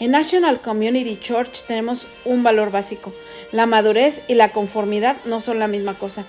En 0.00 0.12
National 0.12 0.58
Community 0.60 1.18
Church 1.20 1.62
tenemos 1.66 2.06
un 2.24 2.42
valor 2.42 2.70
básico. 2.70 3.12
La 3.52 3.66
madurez 3.66 4.22
y 4.28 4.34
la 4.34 4.50
conformidad 4.52 5.16
no 5.26 5.42
son 5.42 5.58
la 5.58 5.68
misma 5.68 5.92
cosa. 5.92 6.24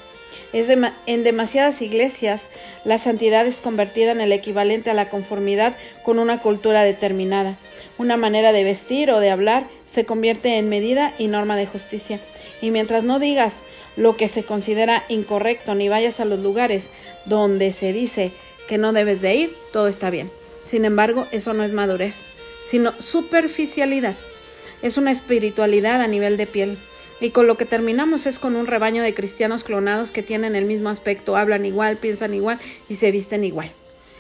En 0.54 1.24
demasiadas 1.24 1.82
iglesias 1.82 2.42
la 2.86 2.98
santidad 2.98 3.46
es 3.46 3.60
convertida 3.60 4.12
en 4.12 4.22
el 4.22 4.32
equivalente 4.32 4.90
a 4.90 4.94
la 4.94 5.10
conformidad 5.10 5.76
con 6.04 6.20
una 6.20 6.40
cultura 6.40 6.84
determinada. 6.84 7.58
Una 7.98 8.16
manera 8.16 8.54
de 8.54 8.64
vestir 8.64 9.12
o 9.12 9.20
de 9.20 9.30
hablar 9.30 9.68
se 9.86 10.06
convierte 10.06 10.58
en 10.58 10.70
medida 10.70 11.14
y 11.18 11.28
norma 11.28 11.58
de 11.58 11.66
justicia. 11.66 12.20
Y 12.62 12.72
mientras 12.72 13.04
no 13.04 13.20
digas 13.20 13.56
lo 13.98 14.16
que 14.16 14.30
se 14.30 14.44
considera 14.44 15.04
incorrecto 15.10 15.76
ni 15.76 15.90
vayas 15.90 16.20
a 16.20 16.26
los 16.26 16.40
lugares 16.40 16.90
donde 17.26 17.74
se 17.74 17.92
dice 17.92 18.32
que 18.70 18.78
no 18.78 18.94
debes 18.94 19.22
de 19.22 19.36
ir, 19.36 19.56
todo 19.74 19.88
está 19.88 20.10
bien. 20.10 20.32
Sin 20.64 20.86
embargo, 20.86 21.28
eso 21.32 21.54
no 21.54 21.64
es 21.64 21.72
madurez, 21.72 22.16
sino 22.70 22.94
superficialidad. 23.00 24.16
Es 24.82 24.98
una 24.98 25.12
espiritualidad 25.12 26.02
a 26.02 26.08
nivel 26.08 26.38
de 26.38 26.48
piel. 26.48 26.78
Y 27.20 27.32
con 27.32 27.48
lo 27.48 27.58
que 27.58 27.66
terminamos 27.66 28.26
es 28.28 28.38
con 28.38 28.56
un 28.56 28.68
rebaño 28.68 29.02
de 29.02 29.14
cristianos 29.14 29.64
clonados 29.64 30.12
que 30.12 30.22
tienen 30.22 30.56
el 30.56 30.66
mismo 30.66 30.90
aspecto, 30.90 31.36
hablan 31.36 31.66
igual, 31.66 31.98
piensan 31.98 32.34
igual 32.34 32.60
y 32.90 32.96
se 32.96 33.12
visten 33.12 33.44
igual. 33.44 33.72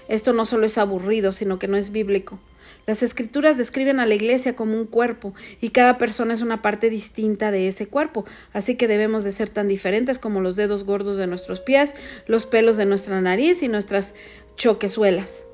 Esto 0.08 0.34
no 0.34 0.46
solo 0.46 0.66
es 0.66 0.78
aburrido, 0.78 1.32
sino 1.32 1.60
que 1.60 1.68
no 1.68 1.78
es 1.78 1.92
bíblico. 1.92 2.40
Las 2.86 3.04
escrituras 3.04 3.58
describen 3.58 4.00
a 4.00 4.06
la 4.06 4.16
iglesia 4.16 4.56
como 4.56 4.78
un 4.78 4.86
cuerpo 4.86 5.34
y 5.62 5.70
cada 5.70 5.98
persona 5.98 6.34
es 6.34 6.42
una 6.42 6.62
parte 6.62 6.90
distinta 6.90 7.52
de 7.52 7.68
ese 7.68 7.86
cuerpo, 7.88 8.26
así 8.54 8.76
que 8.76 8.88
debemos 8.88 9.24
de 9.26 9.34
ser 9.34 9.50
tan 9.50 9.68
diferentes 9.68 10.20
como 10.20 10.42
los 10.42 10.56
dedos 10.56 10.86
gordos 10.86 11.18
de 11.18 11.28
nuestros 11.28 11.60
pies, 11.60 11.94
los 12.28 12.46
pelos 12.46 12.78
de 12.78 12.86
nuestra 12.86 13.20
nariz 13.20 13.62
y 13.62 13.68
nuestras 13.68 14.16
choquezuelas. 14.56 15.47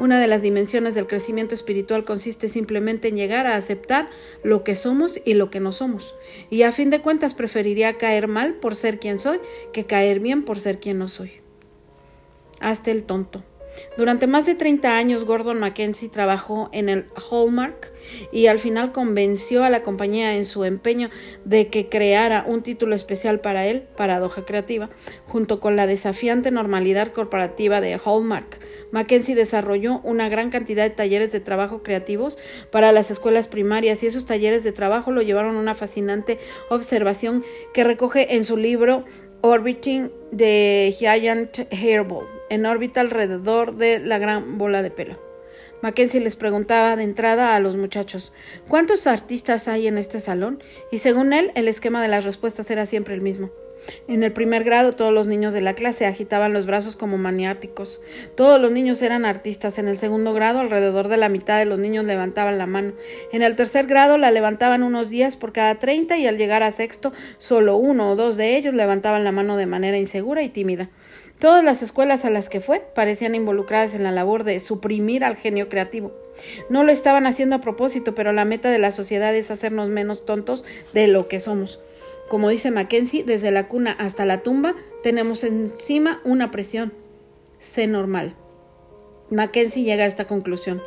Una 0.00 0.18
de 0.18 0.28
las 0.28 0.40
dimensiones 0.40 0.94
del 0.94 1.06
crecimiento 1.06 1.54
espiritual 1.54 2.04
consiste 2.06 2.48
simplemente 2.48 3.08
en 3.08 3.16
llegar 3.16 3.46
a 3.46 3.56
aceptar 3.56 4.08
lo 4.42 4.64
que 4.64 4.74
somos 4.74 5.20
y 5.26 5.34
lo 5.34 5.50
que 5.50 5.60
no 5.60 5.72
somos. 5.72 6.14
Y 6.48 6.62
a 6.62 6.72
fin 6.72 6.88
de 6.88 7.02
cuentas 7.02 7.34
preferiría 7.34 7.98
caer 7.98 8.26
mal 8.26 8.54
por 8.54 8.74
ser 8.74 8.98
quien 8.98 9.18
soy 9.18 9.40
que 9.74 9.84
caer 9.84 10.20
bien 10.20 10.46
por 10.46 10.58
ser 10.58 10.80
quien 10.80 10.96
no 10.96 11.06
soy. 11.06 11.32
Hasta 12.60 12.90
el 12.90 13.04
tonto. 13.04 13.44
Durante 13.96 14.26
más 14.26 14.46
de 14.46 14.54
30 14.54 14.96
años 14.96 15.24
Gordon 15.24 15.60
Mackenzie 15.60 16.08
trabajó 16.08 16.68
en 16.72 16.88
el 16.88 17.06
Hallmark 17.30 17.92
y 18.32 18.46
al 18.46 18.58
final 18.58 18.92
convenció 18.92 19.64
a 19.64 19.70
la 19.70 19.82
compañía 19.82 20.36
en 20.36 20.44
su 20.44 20.64
empeño 20.64 21.10
de 21.44 21.68
que 21.68 21.88
creara 21.88 22.44
un 22.46 22.62
título 22.62 22.94
especial 22.94 23.40
para 23.40 23.66
él, 23.66 23.84
Paradoja 23.96 24.44
Creativa, 24.44 24.90
junto 25.26 25.60
con 25.60 25.76
la 25.76 25.86
desafiante 25.86 26.50
normalidad 26.50 27.12
corporativa 27.12 27.80
de 27.80 28.00
Hallmark. 28.02 28.58
Mackenzie 28.90 29.34
desarrolló 29.34 30.00
una 30.02 30.28
gran 30.28 30.50
cantidad 30.50 30.84
de 30.84 30.90
talleres 30.90 31.32
de 31.32 31.40
trabajo 31.40 31.82
creativos 31.82 32.38
para 32.70 32.92
las 32.92 33.10
escuelas 33.10 33.48
primarias 33.48 34.02
y 34.02 34.06
esos 34.06 34.24
talleres 34.24 34.64
de 34.64 34.72
trabajo 34.72 35.12
lo 35.12 35.22
llevaron 35.22 35.56
a 35.56 35.60
una 35.60 35.74
fascinante 35.74 36.38
observación 36.68 37.44
que 37.72 37.84
recoge 37.84 38.36
en 38.36 38.44
su 38.44 38.56
libro 38.56 39.04
Orbiting 39.42 40.10
the 40.36 40.94
Giant 40.98 41.60
Hairball, 41.72 42.26
en 42.50 42.66
órbita 42.66 43.00
alrededor 43.00 43.74
de 43.74 43.98
la 43.98 44.18
gran 44.18 44.58
bola 44.58 44.82
de 44.82 44.90
pelo. 44.90 45.18
Mackenzie 45.80 46.20
les 46.20 46.36
preguntaba 46.36 46.94
de 46.94 47.04
entrada 47.04 47.56
a 47.56 47.60
los 47.60 47.74
muchachos 47.74 48.34
¿cuántos 48.68 49.06
artistas 49.06 49.66
hay 49.66 49.86
en 49.86 49.96
este 49.96 50.20
salón? 50.20 50.62
Y 50.92 50.98
según 50.98 51.32
él, 51.32 51.52
el 51.54 51.68
esquema 51.68 52.02
de 52.02 52.08
las 52.08 52.24
respuestas 52.24 52.70
era 52.70 52.84
siempre 52.84 53.14
el 53.14 53.22
mismo. 53.22 53.50
En 54.08 54.22
el 54.22 54.32
primer 54.32 54.64
grado 54.64 54.92
todos 54.92 55.12
los 55.12 55.26
niños 55.26 55.52
de 55.52 55.60
la 55.60 55.74
clase 55.74 56.06
agitaban 56.06 56.52
los 56.52 56.66
brazos 56.66 56.96
como 56.96 57.18
maniáticos. 57.18 58.00
Todos 58.36 58.60
los 58.60 58.70
niños 58.72 59.02
eran 59.02 59.24
artistas. 59.24 59.78
En 59.78 59.88
el 59.88 59.98
segundo 59.98 60.32
grado 60.32 60.60
alrededor 60.60 61.08
de 61.08 61.16
la 61.16 61.28
mitad 61.28 61.58
de 61.58 61.64
los 61.64 61.78
niños 61.78 62.04
levantaban 62.04 62.58
la 62.58 62.66
mano. 62.66 62.92
En 63.32 63.42
el 63.42 63.56
tercer 63.56 63.86
grado 63.86 64.18
la 64.18 64.30
levantaban 64.30 64.82
unos 64.82 65.10
días 65.10 65.36
por 65.36 65.52
cada 65.52 65.76
treinta 65.78 66.18
y 66.18 66.26
al 66.26 66.38
llegar 66.38 66.62
a 66.62 66.70
sexto 66.70 67.12
solo 67.38 67.76
uno 67.76 68.10
o 68.10 68.16
dos 68.16 68.36
de 68.36 68.56
ellos 68.56 68.74
levantaban 68.74 69.24
la 69.24 69.32
mano 69.32 69.56
de 69.56 69.66
manera 69.66 69.98
insegura 69.98 70.42
y 70.42 70.48
tímida. 70.48 70.90
Todas 71.38 71.64
las 71.64 71.82
escuelas 71.82 72.26
a 72.26 72.30
las 72.30 72.50
que 72.50 72.60
fue 72.60 72.80
parecían 72.94 73.34
involucradas 73.34 73.94
en 73.94 74.02
la 74.02 74.12
labor 74.12 74.44
de 74.44 74.60
suprimir 74.60 75.24
al 75.24 75.36
genio 75.36 75.70
creativo. 75.70 76.12
No 76.68 76.84
lo 76.84 76.92
estaban 76.92 77.26
haciendo 77.26 77.56
a 77.56 77.60
propósito, 77.62 78.14
pero 78.14 78.32
la 78.32 78.44
meta 78.44 78.70
de 78.70 78.78
la 78.78 78.92
sociedad 78.92 79.34
es 79.34 79.50
hacernos 79.50 79.88
menos 79.88 80.26
tontos 80.26 80.64
de 80.92 81.08
lo 81.08 81.28
que 81.28 81.40
somos. 81.40 81.80
Como 82.30 82.48
dice 82.48 82.70
Mackenzie, 82.70 83.24
desde 83.24 83.50
la 83.50 83.66
cuna 83.66 83.90
hasta 83.98 84.24
la 84.24 84.44
tumba 84.44 84.76
tenemos 85.02 85.42
encima 85.42 86.20
una 86.22 86.52
presión. 86.52 86.92
Sé 87.58 87.88
normal. 87.88 88.36
Mackenzie 89.30 89.82
llega 89.82 90.04
a 90.04 90.06
esta 90.06 90.28
conclusión. 90.28 90.80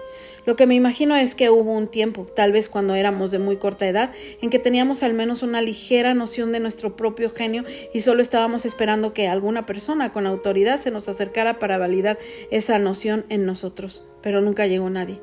Lo 0.46 0.56
que 0.56 0.66
me 0.68 0.76
imagino 0.76 1.18
es 1.18 1.36
que 1.36 1.50
hubo 1.50 1.74
un 1.74 1.90
tiempo, 1.90 2.26
tal 2.34 2.54
vez 2.54 2.70
cuando 2.70 2.96
éramos 2.96 3.30
de 3.30 3.40
muy 3.40 3.58
corta 3.58 3.86
edad, 3.86 4.14
en 4.42 4.50
que 4.50 4.58
teníamos 4.58 5.04
al 5.04 5.14
menos 5.14 5.44
una 5.44 5.62
ligera 5.62 6.14
noción 6.14 6.54
de 6.54 6.62
nuestro 6.62 6.96
propio 6.96 7.30
genio 7.30 7.66
y 7.94 8.00
solo 8.00 8.22
estábamos 8.22 8.66
esperando 8.66 9.14
que 9.14 9.28
alguna 9.28 9.66
persona 9.66 10.14
con 10.14 10.26
autoridad 10.26 10.80
se 10.80 10.92
nos 10.92 11.10
acercara 11.10 11.60
para 11.60 11.78
validar 11.78 12.18
esa 12.52 12.80
noción 12.80 13.26
en 13.28 13.46
nosotros. 13.46 14.06
Pero 14.22 14.40
nunca 14.40 14.66
llegó 14.66 14.90
nadie. 14.90 15.20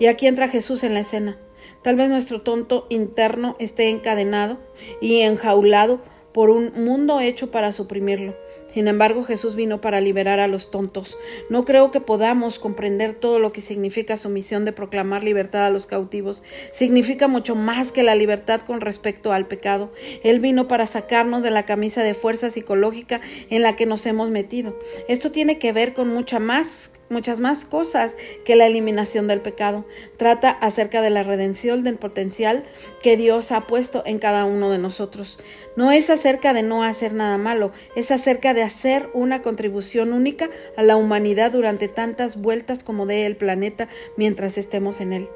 Y 0.00 0.06
aquí 0.06 0.26
entra 0.26 0.48
Jesús 0.48 0.82
en 0.82 0.94
la 0.94 1.00
escena. 1.00 1.38
Tal 1.82 1.96
vez 1.96 2.08
nuestro 2.08 2.42
tonto 2.42 2.86
interno 2.90 3.56
esté 3.58 3.88
encadenado 3.88 4.58
y 5.00 5.20
enjaulado 5.20 6.00
por 6.32 6.50
un 6.50 6.72
mundo 6.74 7.20
hecho 7.20 7.50
para 7.50 7.72
suprimirlo. 7.72 8.34
Sin 8.72 8.88
embargo, 8.88 9.22
Jesús 9.22 9.54
vino 9.54 9.82
para 9.82 10.00
liberar 10.00 10.40
a 10.40 10.48
los 10.48 10.70
tontos. 10.70 11.18
No 11.50 11.66
creo 11.66 11.90
que 11.90 12.00
podamos 12.00 12.58
comprender 12.58 13.14
todo 13.14 13.38
lo 13.38 13.52
que 13.52 13.60
significa 13.60 14.16
su 14.16 14.30
misión 14.30 14.64
de 14.64 14.72
proclamar 14.72 15.24
libertad 15.24 15.66
a 15.66 15.70
los 15.70 15.86
cautivos. 15.86 16.42
Significa 16.72 17.28
mucho 17.28 17.54
más 17.54 17.92
que 17.92 18.02
la 18.02 18.14
libertad 18.14 18.62
con 18.62 18.80
respecto 18.80 19.32
al 19.32 19.46
pecado. 19.46 19.92
Él 20.22 20.40
vino 20.40 20.68
para 20.68 20.86
sacarnos 20.86 21.42
de 21.42 21.50
la 21.50 21.66
camisa 21.66 22.02
de 22.02 22.14
fuerza 22.14 22.50
psicológica 22.50 23.20
en 23.50 23.60
la 23.60 23.76
que 23.76 23.84
nos 23.84 24.06
hemos 24.06 24.30
metido. 24.30 24.78
Esto 25.06 25.30
tiene 25.32 25.58
que 25.58 25.72
ver 25.72 25.92
con 25.92 26.08
mucha 26.08 26.38
más 26.38 26.90
muchas 27.12 27.38
más 27.38 27.64
cosas 27.64 28.16
que 28.44 28.56
la 28.56 28.66
eliminación 28.66 29.28
del 29.28 29.40
pecado. 29.40 29.84
Trata 30.16 30.50
acerca 30.50 31.00
de 31.02 31.10
la 31.10 31.22
redención 31.22 31.84
del 31.84 31.96
potencial 31.96 32.64
que 33.02 33.16
Dios 33.16 33.52
ha 33.52 33.66
puesto 33.66 34.02
en 34.04 34.18
cada 34.18 34.44
uno 34.44 34.70
de 34.70 34.78
nosotros. 34.78 35.38
No 35.76 35.92
es 35.92 36.10
acerca 36.10 36.52
de 36.52 36.62
no 36.62 36.82
hacer 36.82 37.12
nada 37.14 37.38
malo, 37.38 37.72
es 37.94 38.10
acerca 38.10 38.54
de 38.54 38.62
hacer 38.62 39.08
una 39.14 39.42
contribución 39.42 40.12
única 40.12 40.50
a 40.76 40.82
la 40.82 40.96
humanidad 40.96 41.52
durante 41.52 41.86
tantas 41.86 42.40
vueltas 42.40 42.82
como 42.82 43.06
dé 43.06 43.26
el 43.26 43.36
planeta 43.36 43.88
mientras 44.16 44.58
estemos 44.58 45.00
en 45.00 45.12
él. 45.12 45.28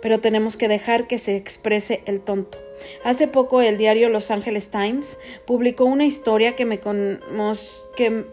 Pero 0.00 0.20
tenemos 0.20 0.56
que 0.56 0.68
dejar 0.68 1.06
que 1.06 1.18
se 1.18 1.36
exprese 1.36 2.02
el 2.06 2.20
tonto. 2.20 2.58
Hace 3.04 3.28
poco 3.28 3.62
el 3.62 3.78
diario 3.78 4.08
Los 4.08 4.30
Angeles 4.30 4.68
Times 4.68 5.18
publicó 5.46 5.84
una 5.84 6.04
historia 6.04 6.56
que 6.56 6.64
me, 6.64 6.80
que 7.96 8.24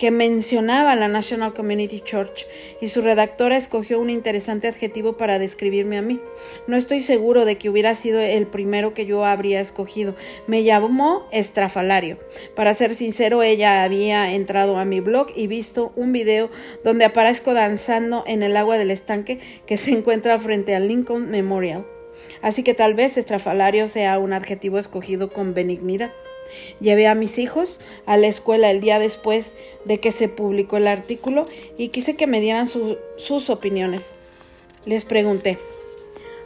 que 0.00 0.10
mencionaba 0.10 0.96
la 0.96 1.08
National 1.08 1.52
Community 1.52 2.00
Church 2.00 2.46
y 2.80 2.88
su 2.88 3.02
redactora 3.02 3.58
escogió 3.58 4.00
un 4.00 4.08
interesante 4.08 4.66
adjetivo 4.66 5.18
para 5.18 5.38
describirme 5.38 5.98
a 5.98 6.02
mí. 6.02 6.22
No 6.66 6.78
estoy 6.78 7.02
seguro 7.02 7.44
de 7.44 7.58
que 7.58 7.68
hubiera 7.68 7.94
sido 7.94 8.18
el 8.18 8.46
primero 8.46 8.94
que 8.94 9.04
yo 9.04 9.26
habría 9.26 9.60
escogido. 9.60 10.16
Me 10.46 10.62
llamó 10.62 11.28
estrafalario. 11.32 12.18
Para 12.56 12.72
ser 12.72 12.94
sincero, 12.94 13.42
ella 13.42 13.82
había 13.82 14.32
entrado 14.32 14.78
a 14.78 14.86
mi 14.86 15.00
blog 15.00 15.32
y 15.36 15.48
visto 15.48 15.92
un 15.96 16.12
video 16.12 16.50
donde 16.82 17.04
aparezco 17.04 17.52
danzando 17.52 18.24
en 18.26 18.42
el 18.42 18.56
agua 18.56 18.78
del 18.78 18.92
estanque 18.92 19.38
que 19.66 19.76
se 19.76 19.90
encuentra 19.90 20.40
frente 20.40 20.74
al 20.74 20.88
Lincoln 20.88 21.30
Memorial. 21.30 21.86
Así 22.40 22.62
que 22.62 22.72
tal 22.72 22.94
vez 22.94 23.18
estrafalario 23.18 23.86
sea 23.86 24.18
un 24.18 24.32
adjetivo 24.32 24.78
escogido 24.78 25.30
con 25.30 25.52
benignidad. 25.52 26.14
Llevé 26.80 27.06
a 27.06 27.14
mis 27.14 27.38
hijos 27.38 27.80
a 28.06 28.16
la 28.16 28.26
escuela 28.26 28.70
el 28.70 28.80
día 28.80 28.98
después 28.98 29.52
de 29.84 30.00
que 30.00 30.12
se 30.12 30.28
publicó 30.28 30.76
el 30.76 30.86
artículo 30.86 31.46
y 31.76 31.88
quise 31.88 32.16
que 32.16 32.26
me 32.26 32.40
dieran 32.40 32.66
sus 32.68 33.50
opiniones. 33.50 34.10
Les 34.86 35.04
pregunté, 35.04 35.58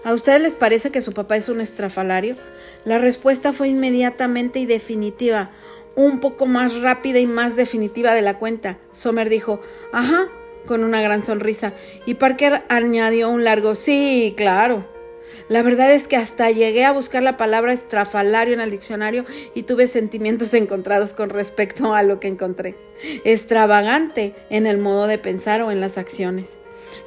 ¿a 0.04 0.12
ustedes 0.12 0.42
les 0.42 0.54
parece 0.54 0.90
que 0.90 1.00
su 1.00 1.12
papá 1.12 1.36
es 1.36 1.48
un 1.48 1.60
estrafalario? 1.60 2.36
La 2.84 2.98
respuesta 2.98 3.52
fue 3.52 3.68
inmediatamente 3.68 4.58
y 4.58 4.66
definitiva, 4.66 5.50
un 5.96 6.20
poco 6.20 6.46
más 6.46 6.80
rápida 6.80 7.20
y 7.20 7.26
más 7.26 7.56
definitiva 7.56 8.14
de 8.14 8.22
la 8.22 8.38
cuenta. 8.38 8.78
Sommer 8.92 9.28
dijo, 9.28 9.60
ajá, 9.92 10.28
con 10.66 10.82
una 10.82 11.00
gran 11.00 11.24
sonrisa, 11.24 11.74
y 12.06 12.14
Parker 12.14 12.64
añadió 12.68 13.30
un 13.30 13.44
largo, 13.44 13.74
sí, 13.74 14.34
claro. 14.36 14.93
La 15.48 15.62
verdad 15.62 15.92
es 15.92 16.08
que 16.08 16.16
hasta 16.16 16.50
llegué 16.50 16.84
a 16.84 16.92
buscar 16.92 17.22
la 17.22 17.36
palabra 17.36 17.72
estrafalario 17.72 18.54
en 18.54 18.60
el 18.60 18.70
diccionario 18.70 19.24
y 19.54 19.64
tuve 19.64 19.86
sentimientos 19.86 20.54
encontrados 20.54 21.12
con 21.12 21.30
respecto 21.30 21.94
a 21.94 22.02
lo 22.02 22.20
que 22.20 22.28
encontré. 22.28 22.76
Extravagante 23.24 24.34
en 24.50 24.66
el 24.66 24.78
modo 24.78 25.06
de 25.06 25.18
pensar 25.18 25.62
o 25.62 25.70
en 25.70 25.80
las 25.80 25.98
acciones. 25.98 26.58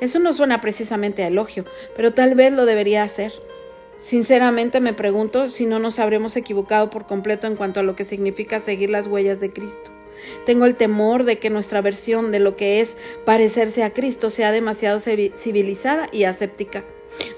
Eso 0.01 0.19
no 0.19 0.33
suena 0.33 0.61
precisamente 0.61 1.23
a 1.23 1.27
elogio, 1.27 1.65
pero 1.95 2.13
tal 2.13 2.35
vez 2.35 2.53
lo 2.53 2.65
debería 2.65 3.03
hacer. 3.03 3.33
Sinceramente 3.97 4.79
me 4.79 4.93
pregunto 4.93 5.49
si 5.49 5.65
no 5.65 5.79
nos 5.79 5.97
habremos 5.97 6.35
equivocado 6.35 6.89
por 6.89 7.07
completo 7.07 7.47
en 7.47 7.55
cuanto 7.55 7.79
a 7.79 7.83
lo 7.83 7.95
que 7.95 8.03
significa 8.03 8.59
seguir 8.59 8.91
las 8.91 9.07
huellas 9.07 9.39
de 9.39 9.51
Cristo. 9.51 9.91
Tengo 10.45 10.65
el 10.65 10.75
temor 10.75 11.23
de 11.23 11.39
que 11.39 11.49
nuestra 11.49 11.81
versión 11.81 12.31
de 12.31 12.39
lo 12.39 12.55
que 12.55 12.81
es 12.81 12.95
parecerse 13.25 13.83
a 13.83 13.93
Cristo 13.93 14.29
sea 14.29 14.51
demasiado 14.51 14.99
civilizada 14.99 16.09
y 16.11 16.25
aséptica. 16.25 16.83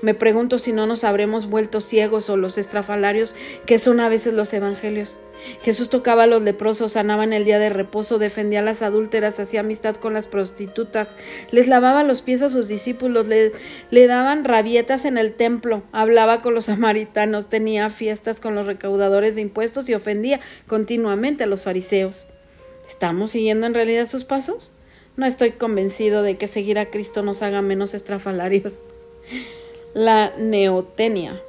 Me 0.01 0.13
pregunto 0.13 0.57
si 0.57 0.71
no 0.71 0.87
nos 0.87 1.03
habremos 1.03 1.47
vuelto 1.47 1.81
ciegos 1.81 2.29
o 2.29 2.37
los 2.37 2.57
estrafalarios 2.57 3.35
que 3.65 3.79
son 3.79 3.99
a 3.99 4.09
veces 4.09 4.33
los 4.33 4.53
evangelios. 4.53 5.19
Jesús 5.61 5.89
tocaba 5.89 6.23
a 6.23 6.27
los 6.27 6.41
leprosos, 6.41 6.93
sanaba 6.93 7.23
en 7.23 7.33
el 7.33 7.45
día 7.45 7.59
de 7.59 7.69
reposo, 7.69 8.17
defendía 8.17 8.59
a 8.59 8.63
las 8.63 8.81
adúlteras, 8.81 9.39
hacía 9.39 9.61
amistad 9.61 9.95
con 9.95 10.13
las 10.13 10.27
prostitutas, 10.27 11.15
les 11.51 11.67
lavaba 11.67 12.03
los 12.03 12.21
pies 12.21 12.41
a 12.41 12.49
sus 12.49 12.67
discípulos, 12.67 13.27
le, 13.27 13.53
le 13.89 14.07
daban 14.07 14.43
rabietas 14.43 15.05
en 15.05 15.17
el 15.17 15.33
templo, 15.33 15.83
hablaba 15.91 16.41
con 16.41 16.53
los 16.53 16.65
samaritanos, 16.65 17.49
tenía 17.49 17.89
fiestas 17.89 18.41
con 18.41 18.55
los 18.55 18.65
recaudadores 18.65 19.35
de 19.35 19.41
impuestos 19.41 19.87
y 19.89 19.93
ofendía 19.93 20.41
continuamente 20.67 21.45
a 21.45 21.47
los 21.47 21.63
fariseos. 21.63 22.27
¿Estamos 22.87 23.31
siguiendo 23.31 23.65
en 23.65 23.73
realidad 23.73 24.07
sus 24.07 24.25
pasos? 24.25 24.71
No 25.15 25.25
estoy 25.25 25.51
convencido 25.51 26.23
de 26.23 26.37
que 26.37 26.47
seguir 26.47 26.79
a 26.79 26.89
Cristo 26.89 27.21
nos 27.21 27.41
haga 27.41 27.61
menos 27.61 27.93
estrafalarios 27.93 28.79
la 29.93 30.33
neotenia. 30.37 31.41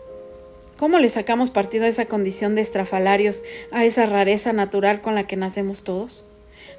¿Cómo 0.79 0.99
le 0.99 1.11
sacamos 1.11 1.51
partido 1.51 1.85
a 1.85 1.89
esa 1.89 2.07
condición 2.07 2.55
de 2.55 2.63
estrafalarios, 2.63 3.43
a 3.71 3.85
esa 3.85 4.07
rareza 4.07 4.55
natural 4.55 5.03
con 5.03 5.15
la 5.15 5.27
que 5.27 5.37
nacemos 5.37 5.85
todos? 5.85 6.25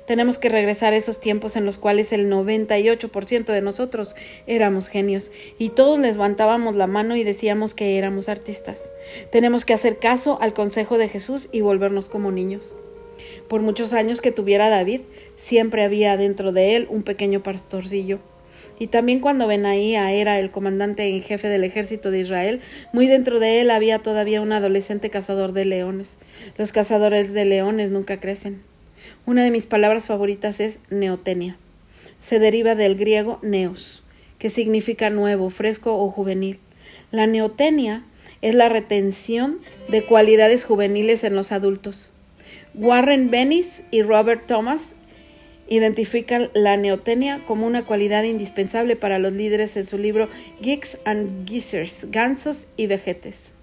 Tenemos 0.08 0.40
que 0.40 0.50
regresar 0.50 0.94
a 0.94 0.98
esos 0.98 1.22
tiempos 1.22 1.56
en 1.56 1.66
los 1.66 1.78
cuales 1.78 2.12
el 2.12 2.32
98% 2.32 3.46
de 3.46 3.62
nosotros 3.62 4.16
éramos 4.48 4.88
genios 4.88 5.32
y 5.60 5.70
todos 5.70 6.00
levantábamos 6.00 6.76
la 6.76 6.88
mano 6.88 7.16
y 7.16 7.24
decíamos 7.24 7.76
que 7.76 7.98
éramos 7.98 8.28
artistas. 8.28 8.92
Tenemos 9.32 9.64
que 9.64 9.76
hacer 9.76 10.00
caso 10.00 10.40
al 10.42 10.56
consejo 10.56 10.98
de 10.98 11.10
Jesús 11.10 11.48
y 11.52 11.62
volvernos 11.62 12.10
como 12.10 12.32
niños. 12.32 12.76
Por 13.48 13.62
muchos 13.62 13.94
años 13.94 14.20
que 14.20 14.32
tuviera 14.32 14.70
David, 14.70 15.02
siempre 15.38 15.84
había 15.84 16.18
dentro 16.18 16.52
de 16.52 16.76
él 16.76 16.88
un 16.90 17.04
pequeño 17.04 17.44
pastorcillo. 17.44 18.20
Y 18.82 18.88
también 18.88 19.20
cuando 19.20 19.46
Benaía 19.46 20.12
era 20.12 20.40
el 20.40 20.50
comandante 20.50 21.08
en 21.08 21.22
jefe 21.22 21.50
del 21.50 21.64
ejército 21.64 22.10
de 22.10 22.22
Israel, 22.22 22.62
muy 22.94 23.06
dentro 23.06 23.40
de 23.40 23.62
él 23.62 23.70
había 23.70 24.00
todavía 24.00 24.42
un 24.42 24.52
adolescente 24.52 25.12
cazador 25.12 25.52
de 25.52 25.66
leones. 25.66 26.18
Los 26.58 26.72
cazadores 26.72 27.32
de 27.32 27.46
leones 27.46 27.92
nunca 27.92 28.20
crecen. 28.20 28.64
Una 29.28 29.44
de 29.44 29.52
mis 29.52 29.68
palabras 29.68 30.08
favoritas 30.08 30.60
es 30.60 30.80
neotenia. 30.90 31.58
Se 32.22 32.40
deriva 32.40 32.74
del 32.74 32.96
griego 32.96 33.38
neos, 33.44 34.02
que 34.40 34.50
significa 34.50 35.12
nuevo, 35.12 35.52
fresco 35.52 35.96
o 35.96 36.10
juvenil. 36.10 36.58
La 37.12 37.28
neotenia 37.28 38.04
es 38.42 38.56
la 38.56 38.68
retención 38.68 39.60
de 39.90 40.02
cualidades 40.06 40.66
juveniles 40.66 41.24
en 41.24 41.36
los 41.36 41.52
adultos. 41.52 42.10
Warren 42.74 43.30
Bennis 43.30 43.84
y 43.92 44.02
Robert 44.02 44.48
Thomas 44.48 44.96
identifican 45.72 46.50
la 46.54 46.76
neotenia 46.76 47.40
como 47.48 47.66
una 47.66 47.86
cualidad 47.86 48.24
indispensable 48.24 48.98
para 48.98 49.20
los 49.20 49.32
líderes 49.32 49.78
en 49.78 49.86
su 49.86 49.98
libro 49.98 50.28
Geeks 50.62 50.98
and 51.06 51.48
Geezers, 51.48 52.12
Gansos 52.12 52.68
y 52.76 52.88
Vejetes. 52.88 53.54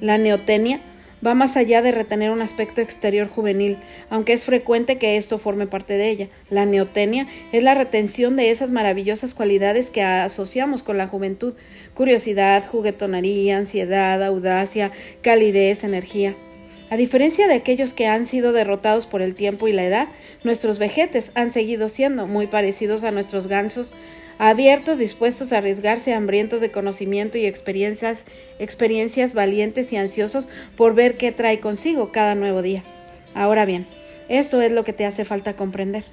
La 0.00 0.18
neotenia 0.18 0.80
va 1.24 1.34
más 1.34 1.56
allá 1.56 1.82
de 1.82 1.92
retener 1.92 2.32
un 2.32 2.42
aspecto 2.42 2.80
exterior 2.80 3.28
juvenil, 3.28 3.76
aunque 4.10 4.32
es 4.32 4.44
frecuente 4.44 4.98
que 4.98 5.16
esto 5.16 5.38
forme 5.38 5.68
parte 5.68 5.94
de 5.94 6.10
ella. 6.10 6.28
La 6.50 6.66
neotenia 6.66 7.28
es 7.52 7.62
la 7.62 7.74
retención 7.74 8.34
de 8.34 8.50
esas 8.50 8.72
maravillosas 8.72 9.34
cualidades 9.34 9.90
que 9.90 10.02
asociamos 10.02 10.82
con 10.82 10.98
la 10.98 11.06
juventud, 11.06 11.54
curiosidad, 11.94 12.66
juguetonería, 12.66 13.56
ansiedad, 13.56 14.20
audacia, 14.24 14.90
calidez, 15.22 15.84
energía. 15.84 16.34
A 16.90 16.96
diferencia 16.96 17.46
de 17.46 17.54
aquellos 17.54 17.92
que 17.92 18.06
han 18.06 18.26
sido 18.26 18.52
derrotados 18.52 19.06
por 19.06 19.20
el 19.20 19.34
tiempo 19.34 19.68
y 19.68 19.72
la 19.72 19.84
edad, 19.84 20.08
nuestros 20.42 20.78
vejetes 20.78 21.30
han 21.34 21.52
seguido 21.52 21.88
siendo 21.88 22.26
muy 22.26 22.46
parecidos 22.46 23.04
a 23.04 23.10
nuestros 23.10 23.46
gansos, 23.46 23.92
abiertos, 24.38 24.98
dispuestos 24.98 25.52
a 25.52 25.58
arriesgarse, 25.58 26.14
hambrientos 26.14 26.62
de 26.62 26.70
conocimiento 26.70 27.36
y 27.36 27.44
experiencias, 27.44 28.24
experiencias 28.58 29.34
valientes 29.34 29.92
y 29.92 29.96
ansiosos 29.96 30.48
por 30.76 30.94
ver 30.94 31.16
qué 31.16 31.30
trae 31.30 31.60
consigo 31.60 32.10
cada 32.10 32.34
nuevo 32.34 32.62
día. 32.62 32.82
Ahora 33.34 33.66
bien, 33.66 33.84
esto 34.30 34.62
es 34.62 34.72
lo 34.72 34.84
que 34.84 34.94
te 34.94 35.04
hace 35.04 35.26
falta 35.26 35.56
comprender. 35.56 36.04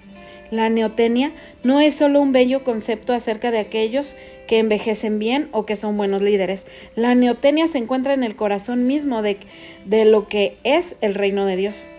La 0.56 0.70
neotenia 0.70 1.34
no 1.64 1.82
es 1.82 1.96
solo 1.96 2.22
un 2.22 2.32
bello 2.32 2.64
concepto 2.64 3.12
acerca 3.12 3.52
de 3.52 3.60
aquellos 3.60 4.16
que 4.48 4.60
envejecen 4.60 5.20
bien 5.20 5.50
o 5.52 5.66
que 5.66 5.76
son 5.76 5.98
buenos 5.98 6.22
líderes. 6.22 6.66
La 6.96 7.14
neotenia 7.14 7.68
se 7.68 7.78
encuentra 7.78 8.14
en 8.14 8.24
el 8.24 8.38
corazón 8.38 8.88
mismo 8.88 9.22
de, 9.22 9.38
de 9.84 10.06
lo 10.06 10.30
que 10.30 10.56
es 10.64 10.96
el 11.02 11.14
reino 11.14 11.46
de 11.46 11.58
Dios. 11.58 11.90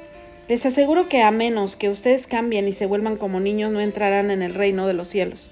Les 0.49 0.65
aseguro 0.65 1.07
que 1.07 1.21
a 1.21 1.31
menos 1.31 1.77
que 1.77 1.91
ustedes 1.91 2.27
cambien 2.27 2.67
y 2.67 2.73
se 2.73 2.87
vuelvan 2.87 3.19
como 3.19 3.41
niños, 3.41 3.73
no 3.73 3.81
entrarán 3.81 4.31
en 4.31 4.41
el 4.41 4.55
reino 4.55 4.87
de 4.87 4.95
los 4.95 5.09
cielos. 5.09 5.51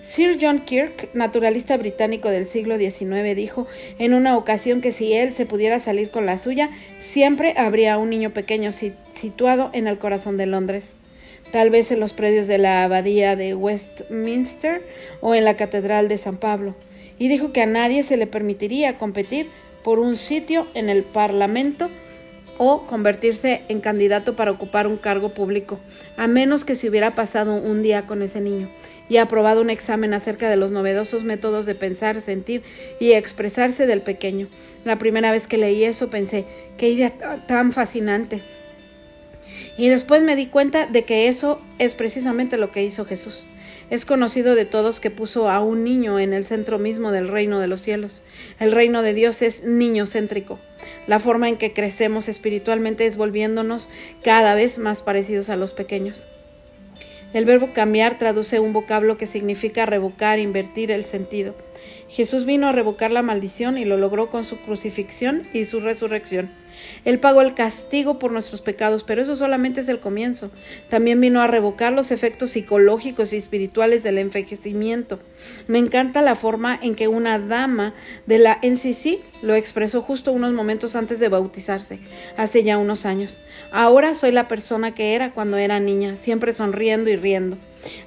Sir 0.00 0.38
John 0.40 0.60
Kirk, 0.60 1.12
naturalista 1.14 1.76
británico 1.76 2.30
del 2.30 2.46
siglo 2.46 2.78
XIX, 2.78 3.34
dijo 3.34 3.66
en 3.98 4.14
una 4.14 4.36
ocasión 4.36 4.80
que 4.80 4.92
si 4.92 5.14
él 5.14 5.32
se 5.34 5.46
pudiera 5.46 5.80
salir 5.80 6.12
con 6.12 6.26
la 6.26 6.38
suya, 6.38 6.70
siempre 7.00 7.54
habría 7.56 7.98
un 7.98 8.10
niño 8.10 8.30
pequeño 8.30 8.70
situado 8.70 9.70
en 9.72 9.88
el 9.88 9.98
corazón 9.98 10.36
de 10.36 10.46
Londres 10.46 10.94
tal 11.52 11.70
vez 11.70 11.90
en 11.90 12.00
los 12.00 12.12
predios 12.12 12.46
de 12.46 12.58
la 12.58 12.84
abadía 12.84 13.36
de 13.36 13.54
Westminster 13.54 14.82
o 15.20 15.34
en 15.34 15.44
la 15.44 15.56
catedral 15.56 16.08
de 16.08 16.18
San 16.18 16.36
Pablo, 16.36 16.74
y 17.18 17.28
dijo 17.28 17.52
que 17.52 17.62
a 17.62 17.66
nadie 17.66 18.02
se 18.02 18.16
le 18.16 18.26
permitiría 18.26 18.98
competir 18.98 19.46
por 19.82 19.98
un 19.98 20.16
sitio 20.16 20.66
en 20.74 20.88
el 20.88 21.02
Parlamento 21.02 21.88
o 22.58 22.82
convertirse 22.82 23.62
en 23.68 23.80
candidato 23.80 24.36
para 24.36 24.50
ocupar 24.50 24.86
un 24.86 24.96
cargo 24.98 25.30
público, 25.30 25.78
a 26.16 26.26
menos 26.26 26.64
que 26.64 26.74
se 26.74 26.88
hubiera 26.88 27.12
pasado 27.12 27.54
un 27.54 27.82
día 27.82 28.06
con 28.06 28.22
ese 28.22 28.40
niño 28.40 28.68
y 29.10 29.16
aprobado 29.16 29.60
un 29.60 29.70
examen 29.70 30.14
acerca 30.14 30.48
de 30.48 30.56
los 30.56 30.70
novedosos 30.70 31.24
métodos 31.24 31.66
de 31.66 31.74
pensar, 31.74 32.20
sentir 32.20 32.62
y 33.00 33.12
expresarse 33.12 33.86
del 33.86 34.00
pequeño. 34.00 34.46
La 34.84 34.96
primera 34.96 35.32
vez 35.32 35.46
que 35.46 35.58
leí 35.58 35.84
eso 35.84 36.08
pensé, 36.08 36.44
qué 36.78 36.88
idea 36.90 37.12
tan 37.48 37.72
fascinante. 37.72 38.40
Y 39.80 39.88
después 39.88 40.22
me 40.22 40.36
di 40.36 40.44
cuenta 40.44 40.84
de 40.84 41.04
que 41.04 41.28
eso 41.28 41.58
es 41.78 41.94
precisamente 41.94 42.58
lo 42.58 42.70
que 42.70 42.84
hizo 42.84 43.06
Jesús. 43.06 43.44
Es 43.88 44.04
conocido 44.04 44.54
de 44.54 44.66
todos 44.66 45.00
que 45.00 45.10
puso 45.10 45.48
a 45.48 45.60
un 45.60 45.84
niño 45.84 46.18
en 46.18 46.34
el 46.34 46.44
centro 46.44 46.78
mismo 46.78 47.12
del 47.12 47.28
reino 47.28 47.60
de 47.60 47.66
los 47.66 47.80
cielos. 47.80 48.22
El 48.58 48.72
reino 48.72 49.00
de 49.00 49.14
Dios 49.14 49.40
es 49.40 49.64
niño 49.64 50.04
céntrico. 50.04 50.58
La 51.06 51.18
forma 51.18 51.48
en 51.48 51.56
que 51.56 51.72
crecemos 51.72 52.28
espiritualmente 52.28 53.06
es 53.06 53.16
volviéndonos 53.16 53.88
cada 54.22 54.54
vez 54.54 54.76
más 54.76 55.00
parecidos 55.00 55.48
a 55.48 55.56
los 55.56 55.72
pequeños. 55.72 56.26
El 57.32 57.46
verbo 57.46 57.70
cambiar 57.72 58.18
traduce 58.18 58.60
un 58.60 58.74
vocablo 58.74 59.16
que 59.16 59.26
significa 59.26 59.86
revocar, 59.86 60.38
invertir 60.38 60.90
el 60.90 61.06
sentido. 61.06 61.54
Jesús 62.08 62.44
vino 62.44 62.68
a 62.68 62.72
revocar 62.72 63.10
la 63.10 63.22
maldición 63.22 63.78
y 63.78 63.84
lo 63.84 63.96
logró 63.96 64.30
con 64.30 64.44
su 64.44 64.58
crucifixión 64.58 65.42
y 65.52 65.64
su 65.64 65.80
resurrección. 65.80 66.50
Él 67.04 67.18
pagó 67.18 67.40
el 67.42 67.54
castigo 67.54 68.18
por 68.18 68.32
nuestros 68.32 68.60
pecados, 68.60 69.04
pero 69.04 69.22
eso 69.22 69.36
solamente 69.36 69.80
es 69.80 69.88
el 69.88 70.00
comienzo. 70.00 70.50
También 70.88 71.20
vino 71.20 71.40
a 71.40 71.46
revocar 71.46 71.92
los 71.92 72.10
efectos 72.10 72.50
psicológicos 72.50 73.32
y 73.32 73.36
espirituales 73.36 74.02
del 74.02 74.18
envejecimiento. 74.18 75.20
Me 75.66 75.78
encanta 75.78 76.22
la 76.22 76.36
forma 76.36 76.78
en 76.80 76.94
que 76.94 77.08
una 77.08 77.38
dama 77.38 77.94
de 78.26 78.38
la 78.38 78.58
NCC 78.62 79.18
lo 79.42 79.54
expresó 79.54 80.02
justo 80.02 80.32
unos 80.32 80.52
momentos 80.52 80.96
antes 80.96 81.18
de 81.20 81.28
bautizarse, 81.28 82.00
hace 82.36 82.62
ya 82.62 82.78
unos 82.78 83.06
años. 83.06 83.40
Ahora 83.72 84.14
soy 84.14 84.32
la 84.32 84.48
persona 84.48 84.94
que 84.94 85.14
era 85.14 85.30
cuando 85.30 85.56
era 85.56 85.80
niña, 85.80 86.16
siempre 86.16 86.52
sonriendo 86.52 87.10
y 87.10 87.16
riendo. 87.16 87.56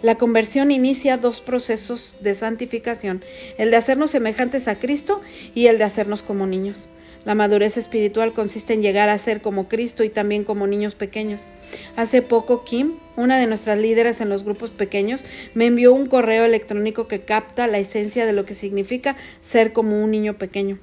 La 0.01 0.15
conversión 0.15 0.71
inicia 0.71 1.17
dos 1.17 1.41
procesos 1.41 2.15
de 2.19 2.35
santificación, 2.35 3.23
el 3.57 3.71
de 3.71 3.77
hacernos 3.77 4.11
semejantes 4.11 4.67
a 4.67 4.75
Cristo 4.75 5.21
y 5.55 5.67
el 5.67 5.77
de 5.77 5.85
hacernos 5.85 6.23
como 6.23 6.45
niños. 6.47 6.89
La 7.25 7.35
madurez 7.35 7.77
espiritual 7.77 8.33
consiste 8.33 8.73
en 8.73 8.81
llegar 8.81 9.07
a 9.07 9.17
ser 9.17 9.39
como 9.39 9.69
Cristo 9.69 10.03
y 10.03 10.09
también 10.09 10.43
como 10.43 10.67
niños 10.67 10.95
pequeños. 10.95 11.47
Hace 11.95 12.21
poco 12.21 12.65
Kim, 12.65 12.95
una 13.15 13.37
de 13.37 13.47
nuestras 13.47 13.79
líderes 13.79 14.19
en 14.19 14.27
los 14.27 14.43
grupos 14.43 14.71
pequeños, 14.71 15.23
me 15.53 15.67
envió 15.67 15.93
un 15.93 16.07
correo 16.07 16.43
electrónico 16.43 17.07
que 17.07 17.21
capta 17.21 17.67
la 17.67 17.79
esencia 17.79 18.25
de 18.25 18.33
lo 18.33 18.45
que 18.45 18.53
significa 18.53 19.15
ser 19.41 19.71
como 19.71 20.03
un 20.03 20.11
niño 20.11 20.33
pequeño. 20.37 20.79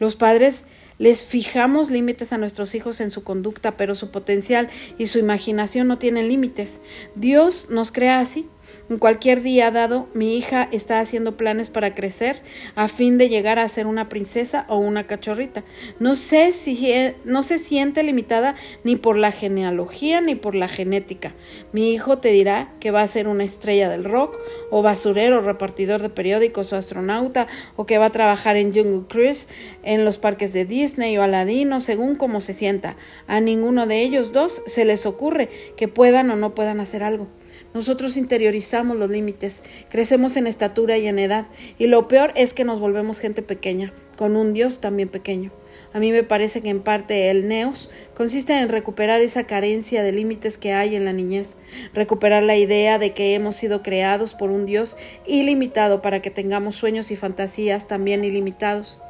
Los 0.00 0.16
padres 0.16 0.64
les 0.98 1.24
fijamos 1.24 1.90
límites 1.90 2.32
a 2.32 2.38
nuestros 2.38 2.74
hijos 2.74 3.00
en 3.00 3.10
su 3.10 3.22
conducta, 3.22 3.76
pero 3.76 3.94
su 3.94 4.10
potencial 4.10 4.68
y 4.98 5.06
su 5.06 5.18
imaginación 5.18 5.88
no 5.88 5.98
tienen 5.98 6.28
límites. 6.28 6.80
Dios 7.14 7.66
nos 7.70 7.92
crea 7.92 8.20
así 8.20 8.48
en 8.90 8.96
cualquier 8.96 9.42
día 9.42 9.70
dado, 9.70 10.08
mi 10.14 10.38
hija 10.38 10.68
está 10.72 11.00
haciendo 11.00 11.36
planes 11.36 11.68
para 11.68 11.94
crecer 11.94 12.42
a 12.74 12.88
fin 12.88 13.18
de 13.18 13.28
llegar 13.28 13.58
a 13.58 13.68
ser 13.68 13.86
una 13.86 14.08
princesa 14.08 14.64
o 14.68 14.78
una 14.78 15.06
cachorrita. 15.06 15.62
No 15.98 16.14
sé 16.14 16.52
si 16.52 16.90
no 17.24 17.42
se 17.42 17.58
siente 17.58 18.02
limitada 18.02 18.54
ni 18.84 18.96
por 18.96 19.18
la 19.18 19.30
genealogía 19.30 20.22
ni 20.22 20.36
por 20.36 20.54
la 20.54 20.68
genética. 20.68 21.34
Mi 21.72 21.92
hijo 21.92 22.18
te 22.18 22.30
dirá 22.30 22.72
que 22.80 22.90
va 22.90 23.02
a 23.02 23.08
ser 23.08 23.28
una 23.28 23.44
estrella 23.44 23.90
del 23.90 24.04
rock 24.04 24.38
o 24.70 24.82
basurero, 24.82 25.42
repartidor 25.42 26.00
de 26.00 26.08
periódicos 26.08 26.72
o 26.72 26.76
astronauta 26.76 27.46
o 27.76 27.84
que 27.84 27.98
va 27.98 28.06
a 28.06 28.10
trabajar 28.10 28.56
en 28.56 28.74
Jungle 28.74 29.06
Cruise, 29.06 29.48
en 29.82 30.06
los 30.06 30.16
parques 30.16 30.54
de 30.54 30.64
Disney 30.64 31.18
o 31.18 31.22
Aladino, 31.22 31.80
según 31.80 32.14
cómo 32.14 32.40
se 32.40 32.54
sienta. 32.54 32.96
A 33.26 33.40
ninguno 33.40 33.86
de 33.86 34.00
ellos 34.00 34.32
dos 34.32 34.62
se 34.64 34.86
les 34.86 35.04
ocurre 35.04 35.50
que 35.76 35.88
puedan 35.88 36.30
o 36.30 36.36
no 36.36 36.54
puedan 36.54 36.80
hacer 36.80 37.02
algo. 37.02 37.28
Nosotros 37.74 38.16
interiorizamos 38.16 38.96
los 38.96 39.10
límites, 39.10 39.62
crecemos 39.90 40.36
en 40.36 40.46
estatura 40.46 40.96
y 40.96 41.06
en 41.06 41.18
edad, 41.18 41.46
y 41.78 41.86
lo 41.86 42.08
peor 42.08 42.32
es 42.34 42.54
que 42.54 42.64
nos 42.64 42.80
volvemos 42.80 43.20
gente 43.20 43.42
pequeña, 43.42 43.92
con 44.16 44.36
un 44.36 44.54
Dios 44.54 44.80
también 44.80 45.08
pequeño. 45.08 45.52
A 45.92 46.00
mí 46.00 46.12
me 46.12 46.22
parece 46.22 46.60
que 46.60 46.68
en 46.68 46.80
parte 46.80 47.30
el 47.30 47.48
neos 47.48 47.90
consiste 48.14 48.52
en 48.54 48.68
recuperar 48.68 49.22
esa 49.22 49.44
carencia 49.44 50.02
de 50.02 50.12
límites 50.12 50.58
que 50.58 50.72
hay 50.72 50.94
en 50.96 51.04
la 51.04 51.12
niñez, 51.12 51.48
recuperar 51.94 52.42
la 52.42 52.56
idea 52.56 52.98
de 52.98 53.14
que 53.14 53.34
hemos 53.34 53.56
sido 53.56 53.82
creados 53.82 54.34
por 54.34 54.50
un 54.50 54.66
Dios 54.66 54.96
ilimitado 55.26 56.02
para 56.02 56.20
que 56.20 56.30
tengamos 56.30 56.76
sueños 56.76 57.10
y 57.10 57.16
fantasías 57.16 57.88
también 57.88 58.24
ilimitados. 58.24 59.00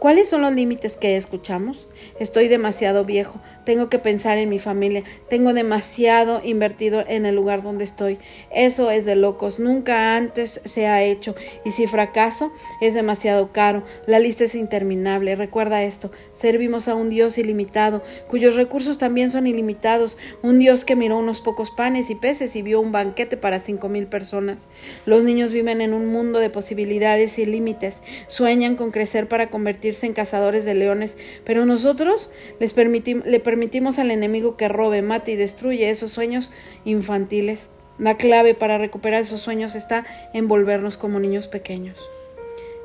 ¿Cuáles 0.00 0.30
son 0.30 0.40
los 0.40 0.54
límites 0.54 0.96
que 0.96 1.18
escuchamos? 1.18 1.86
Estoy 2.18 2.48
demasiado 2.48 3.04
viejo, 3.04 3.38
tengo 3.66 3.90
que 3.90 3.98
pensar 3.98 4.38
en 4.38 4.48
mi 4.48 4.58
familia, 4.58 5.04
tengo 5.28 5.52
demasiado 5.52 6.40
invertido 6.42 7.04
en 7.06 7.26
el 7.26 7.34
lugar 7.34 7.60
donde 7.60 7.84
estoy. 7.84 8.18
Eso 8.50 8.90
es 8.90 9.04
de 9.04 9.14
locos, 9.14 9.60
nunca 9.60 10.16
antes 10.16 10.62
se 10.64 10.86
ha 10.86 11.02
hecho 11.02 11.34
y 11.66 11.72
si 11.72 11.86
fracaso 11.86 12.50
es 12.80 12.94
demasiado 12.94 13.52
caro. 13.52 13.84
La 14.06 14.20
lista 14.20 14.44
es 14.44 14.54
interminable. 14.54 15.36
Recuerda 15.36 15.82
esto, 15.82 16.10
servimos 16.40 16.88
a 16.88 16.94
un 16.94 17.10
Dios 17.10 17.36
ilimitado, 17.36 18.02
cuyos 18.28 18.56
recursos 18.56 18.96
también 18.96 19.30
son 19.30 19.46
ilimitados, 19.46 20.16
un 20.42 20.58
Dios 20.58 20.84
que 20.84 20.96
miró 20.96 21.18
unos 21.18 21.42
pocos 21.42 21.70
panes 21.70 22.08
y 22.08 22.14
peces 22.14 22.56
y 22.56 22.62
vio 22.62 22.80
un 22.80 22.92
banquete 22.92 23.36
para 23.36 23.60
cinco 23.60 23.88
mil 23.88 24.06
personas. 24.06 24.66
Los 25.04 25.24
niños 25.24 25.52
viven 25.52 25.80
en 25.80 25.92
un 25.92 26.06
mundo 26.06 26.38
de 26.38 26.50
posibilidades 26.50 27.38
y 27.38 27.44
límites, 27.44 27.96
sueñan 28.28 28.76
con 28.76 28.90
crecer 28.90 29.28
para 29.28 29.50
convertir 29.50 29.90
en 30.02 30.12
cazadores 30.12 30.64
de 30.64 30.74
leones, 30.74 31.16
pero 31.44 31.66
nosotros 31.66 32.30
les 32.58 32.74
le 32.76 33.40
permitimos 33.40 33.98
al 33.98 34.10
enemigo 34.10 34.56
que 34.56 34.68
robe, 34.68 35.02
mate 35.02 35.32
y 35.32 35.36
destruye 35.36 35.90
esos 35.90 36.12
sueños 36.12 36.52
infantiles. 36.84 37.68
La 37.98 38.16
clave 38.16 38.54
para 38.54 38.78
recuperar 38.78 39.20
esos 39.20 39.42
sueños 39.42 39.74
está 39.74 40.06
en 40.32 40.48
volvernos 40.48 40.96
como 40.96 41.20
niños 41.20 41.48
pequeños, 41.48 41.98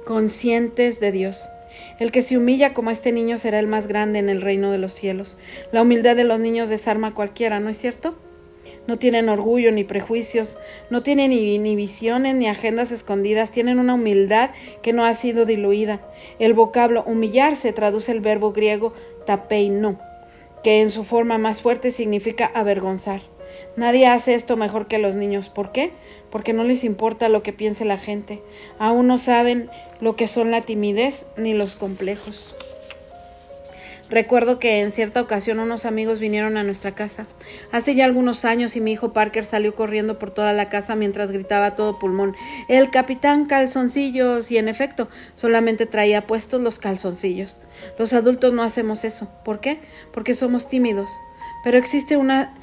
conscientes 0.06 1.00
de 1.00 1.12
Dios. 1.12 1.48
El 2.00 2.12
que 2.12 2.22
se 2.22 2.38
humilla 2.38 2.74
como 2.74 2.92
este 2.92 3.12
niño 3.12 3.38
será 3.38 3.60
el 3.60 3.68
más 3.68 3.88
grande 3.88 4.20
en 4.20 4.30
el 4.30 4.42
reino 4.42 4.72
de 4.72 4.78
los 4.78 4.94
cielos. 4.94 5.38
La 5.72 5.82
humildad 5.82 6.16
de 6.16 6.24
los 6.24 6.40
niños 6.40 6.70
desarma 6.70 7.08
a 7.08 7.14
cualquiera, 7.14 7.60
¿no 7.60 7.70
es 7.70 7.78
cierto? 7.78 8.16
No 8.88 9.00
tienen 9.00 9.30
orgullo 9.30 9.72
ni 9.72 9.84
prejuicios, 9.84 10.60
no 10.90 11.02
tienen 11.02 11.32
ni 11.32 11.76
visiones 11.76 12.36
ni 12.36 12.48
agendas 12.48 12.92
escondidas, 12.92 13.52
tienen 13.52 13.80
una 13.80 13.96
humildad 13.96 14.52
que 14.84 14.94
no 14.94 15.06
ha 15.06 15.14
sido 15.14 15.46
diluida. 15.46 16.02
El 16.40 16.54
vocablo 16.54 17.04
humillarse 17.08 17.74
traduce 17.74 18.12
el 18.12 18.22
verbo 18.22 18.52
griego 18.52 18.94
tapeino, 19.26 20.00
que 20.64 20.82
en 20.82 20.90
su 20.90 21.04
forma 21.04 21.38
más 21.38 21.62
fuerte 21.62 21.92
significa 21.92 22.46
avergonzar. 22.54 23.22
Nadie 23.76 24.08
hace 24.08 24.36
esto 24.36 24.58
mejor 24.58 24.88
que 24.88 24.98
los 24.98 25.16
niños. 25.16 25.50
¿Por 25.50 25.72
qué? 25.72 25.92
Porque 26.36 26.52
no 26.52 26.66
les 26.66 26.84
importa 26.84 27.30
lo 27.30 27.44
que 27.44 27.54
piense 27.54 27.86
la 27.86 27.98
gente. 27.98 28.44
Aún 28.78 29.08
no 29.08 29.18
saben 29.18 29.70
lo 30.02 30.18
que 30.18 30.28
son 30.28 30.52
la 30.52 30.60
timidez 30.60 31.24
ni 31.38 31.54
los 31.54 31.78
complejos. 31.78 32.54
Recuerdo 34.10 34.60
que 34.60 34.82
en 34.82 34.92
cierta 34.92 35.22
ocasión 35.22 35.60
unos 35.60 35.86
amigos 35.86 36.20
vinieron 36.20 36.58
a 36.58 36.66
nuestra 36.66 36.94
casa. 36.94 37.26
Hace 37.72 37.96
ya 37.96 38.04
algunos 38.04 38.44
años 38.44 38.76
y 38.76 38.82
mi 38.82 38.92
hijo 38.92 39.14
Parker 39.14 39.46
salió 39.46 39.76
corriendo 39.76 40.20
por 40.20 40.30
toda 40.30 40.52
la 40.52 40.68
casa 40.68 40.98
mientras 40.98 41.32
gritaba 41.32 41.76
todo 41.76 42.00
pulmón 42.00 42.36
El 42.68 42.92
capitán 42.92 43.46
calzoncillos 43.46 44.52
y 44.52 44.58
en 44.58 44.68
efecto 44.68 45.08
solamente 45.36 45.86
traía 45.86 46.28
puestos 46.28 46.60
los 46.60 46.80
calzoncillos. 46.80 47.60
Los 47.98 48.12
adultos 48.12 48.52
no 48.52 48.62
hacemos 48.62 49.06
eso. 49.06 49.30
¿Por 49.46 49.62
qué? 49.62 49.80
Porque 50.12 50.34
somos 50.34 50.68
tímidos. 50.68 51.10
Pero 51.64 51.78
existe 51.78 52.18
una 52.18 52.54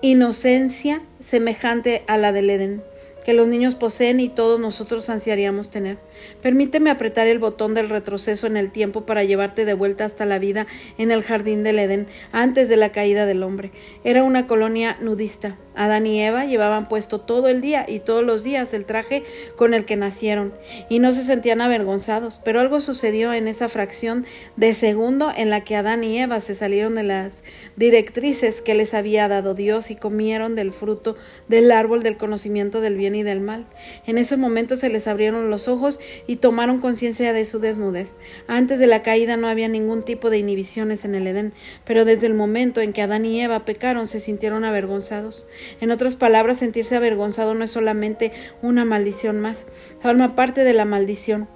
inocencia 0.00 1.02
semejante 1.18 2.04
a 2.06 2.18
la 2.18 2.30
del 2.30 2.50
Edén 2.50 2.84
que 3.26 3.34
los 3.34 3.48
niños 3.48 3.74
poseen 3.74 4.20
y 4.20 4.28
todos 4.28 4.60
nosotros 4.60 5.10
ansiaríamos 5.10 5.68
tener. 5.68 5.98
Permíteme 6.42 6.90
apretar 6.90 7.26
el 7.26 7.40
botón 7.40 7.74
del 7.74 7.88
retroceso 7.88 8.46
en 8.46 8.56
el 8.56 8.70
tiempo 8.70 9.04
para 9.04 9.24
llevarte 9.24 9.64
de 9.64 9.74
vuelta 9.74 10.04
hasta 10.04 10.24
la 10.26 10.38
vida 10.38 10.68
en 10.96 11.10
el 11.10 11.24
jardín 11.24 11.64
del 11.64 11.80
Edén, 11.80 12.06
antes 12.30 12.68
de 12.68 12.76
la 12.76 12.92
caída 12.92 13.26
del 13.26 13.42
hombre. 13.42 13.72
Era 14.04 14.22
una 14.22 14.46
colonia 14.46 14.96
nudista. 15.00 15.56
Adán 15.74 16.06
y 16.06 16.22
Eva 16.22 16.46
llevaban 16.46 16.88
puesto 16.88 17.20
todo 17.20 17.48
el 17.48 17.60
día 17.60 17.84
y 17.86 17.98
todos 17.98 18.24
los 18.24 18.42
días 18.42 18.72
el 18.72 18.86
traje 18.86 19.24
con 19.56 19.74
el 19.74 19.84
que 19.84 19.96
nacieron, 19.96 20.54
y 20.88 21.00
no 21.00 21.12
se 21.12 21.20
sentían 21.20 21.60
avergonzados, 21.60 22.40
pero 22.42 22.60
algo 22.60 22.80
sucedió 22.80 23.34
en 23.34 23.46
esa 23.46 23.68
fracción 23.68 24.24
de 24.56 24.72
segundo 24.72 25.30
en 25.36 25.50
la 25.50 25.64
que 25.64 25.76
Adán 25.76 26.02
y 26.02 26.18
Eva 26.18 26.40
se 26.40 26.54
salieron 26.54 26.94
de 26.94 27.02
las 27.02 27.34
directrices 27.76 28.62
que 28.62 28.74
les 28.74 28.94
había 28.94 29.28
dado 29.28 29.52
Dios 29.52 29.90
y 29.90 29.96
comieron 29.96 30.54
del 30.54 30.72
fruto 30.72 31.16
del 31.48 31.70
árbol 31.70 32.02
del 32.02 32.16
conocimiento 32.16 32.80
del 32.80 32.96
bien 32.96 33.15
y 33.16 33.22
del 33.22 33.40
mal. 33.40 33.66
En 34.06 34.18
ese 34.18 34.36
momento 34.36 34.76
se 34.76 34.88
les 34.88 35.06
abrieron 35.06 35.50
los 35.50 35.68
ojos 35.68 35.98
y 36.26 36.36
tomaron 36.36 36.78
conciencia 36.78 37.32
de 37.32 37.44
su 37.44 37.58
desnudez. 37.58 38.10
Antes 38.46 38.78
de 38.78 38.86
la 38.86 39.02
caída 39.02 39.36
no 39.36 39.48
había 39.48 39.68
ningún 39.68 40.04
tipo 40.04 40.30
de 40.30 40.38
inhibiciones 40.38 41.04
en 41.04 41.14
el 41.14 41.26
Edén, 41.26 41.52
pero 41.84 42.04
desde 42.04 42.26
el 42.26 42.34
momento 42.34 42.80
en 42.80 42.92
que 42.92 43.02
Adán 43.02 43.24
y 43.24 43.40
Eva 43.40 43.64
pecaron 43.64 44.06
se 44.06 44.20
sintieron 44.20 44.64
avergonzados. 44.64 45.46
En 45.80 45.90
otras 45.90 46.16
palabras, 46.16 46.58
sentirse 46.58 46.96
avergonzado 46.96 47.54
no 47.54 47.64
es 47.64 47.70
solamente 47.70 48.32
una 48.62 48.84
maldición 48.84 49.40
más, 49.40 49.66
forma 50.00 50.36
parte 50.36 50.64
de 50.64 50.72
la 50.72 50.84
maldición. 50.84 51.55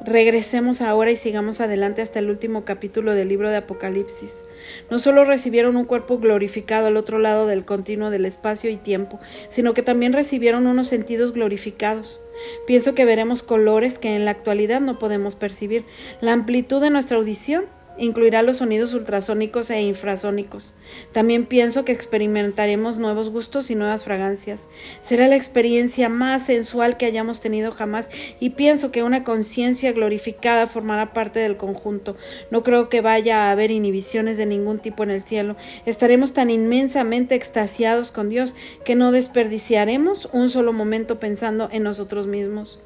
Regresemos 0.00 0.80
ahora 0.80 1.12
y 1.12 1.16
sigamos 1.16 1.60
adelante 1.60 2.02
hasta 2.02 2.18
el 2.18 2.28
último 2.28 2.64
capítulo 2.64 3.14
del 3.14 3.28
libro 3.28 3.50
de 3.50 3.56
Apocalipsis. 3.56 4.44
No 4.90 4.98
solo 4.98 5.24
recibieron 5.24 5.76
un 5.76 5.84
cuerpo 5.84 6.18
glorificado 6.18 6.88
al 6.88 6.96
otro 6.96 7.18
lado 7.18 7.46
del 7.46 7.64
continuo 7.64 8.10
del 8.10 8.26
espacio 8.26 8.70
y 8.70 8.76
tiempo, 8.76 9.18
sino 9.48 9.72
que 9.72 9.82
también 9.82 10.12
recibieron 10.12 10.66
unos 10.66 10.88
sentidos 10.88 11.32
glorificados. 11.32 12.20
Pienso 12.66 12.94
que 12.94 13.04
veremos 13.04 13.42
colores 13.42 13.98
que 13.98 14.14
en 14.14 14.24
la 14.24 14.32
actualidad 14.32 14.80
no 14.80 14.98
podemos 14.98 15.36
percibir, 15.36 15.84
la 16.20 16.32
amplitud 16.32 16.82
de 16.82 16.90
nuestra 16.90 17.16
audición 17.16 17.64
incluirá 17.98 18.42
los 18.42 18.58
sonidos 18.58 18.94
ultrasónicos 18.94 19.70
e 19.70 19.82
infrasónicos. 19.82 20.74
También 21.12 21.46
pienso 21.46 21.84
que 21.84 21.92
experimentaremos 21.92 22.96
nuevos 22.96 23.30
gustos 23.30 23.70
y 23.70 23.74
nuevas 23.74 24.04
fragancias. 24.04 24.60
Será 25.02 25.28
la 25.28 25.36
experiencia 25.36 26.08
más 26.08 26.46
sensual 26.46 26.96
que 26.96 27.06
hayamos 27.06 27.40
tenido 27.40 27.72
jamás 27.72 28.08
y 28.40 28.50
pienso 28.50 28.90
que 28.90 29.02
una 29.02 29.24
conciencia 29.24 29.92
glorificada 29.92 30.66
formará 30.66 31.12
parte 31.12 31.40
del 31.40 31.56
conjunto. 31.56 32.16
No 32.50 32.62
creo 32.62 32.88
que 32.88 33.00
vaya 33.00 33.44
a 33.44 33.50
haber 33.50 33.70
inhibiciones 33.70 34.36
de 34.36 34.46
ningún 34.46 34.78
tipo 34.78 35.02
en 35.02 35.10
el 35.10 35.22
cielo. 35.22 35.56
Estaremos 35.86 36.32
tan 36.32 36.50
inmensamente 36.50 37.34
extasiados 37.34 38.12
con 38.12 38.28
Dios 38.28 38.54
que 38.84 38.94
no 38.94 39.12
desperdiciaremos 39.12 40.28
un 40.32 40.50
solo 40.50 40.72
momento 40.72 41.18
pensando 41.18 41.68
en 41.72 41.82
nosotros 41.82 42.26
mismos. 42.26 42.80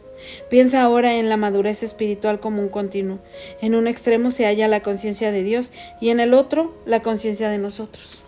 Piensa 0.51 0.83
ahora 0.83 1.17
en 1.17 1.29
la 1.29 1.37
madurez 1.37 1.83
espiritual 1.83 2.41
como 2.41 2.63
un 2.63 2.69
continuo. 2.69 3.19
En 3.61 3.75
un 3.75 3.87
extremo 3.87 4.31
se 4.31 4.47
halla 4.47 4.69
la 4.69 4.83
conciencia 4.83 5.33
de 5.33 5.43
Dios 5.43 5.73
y 6.01 6.11
en 6.11 6.21
el 6.21 6.35
otro 6.35 6.75
la 6.87 7.03
conciencia 7.03 7.49
de 7.49 7.59
nosotros 7.59 8.23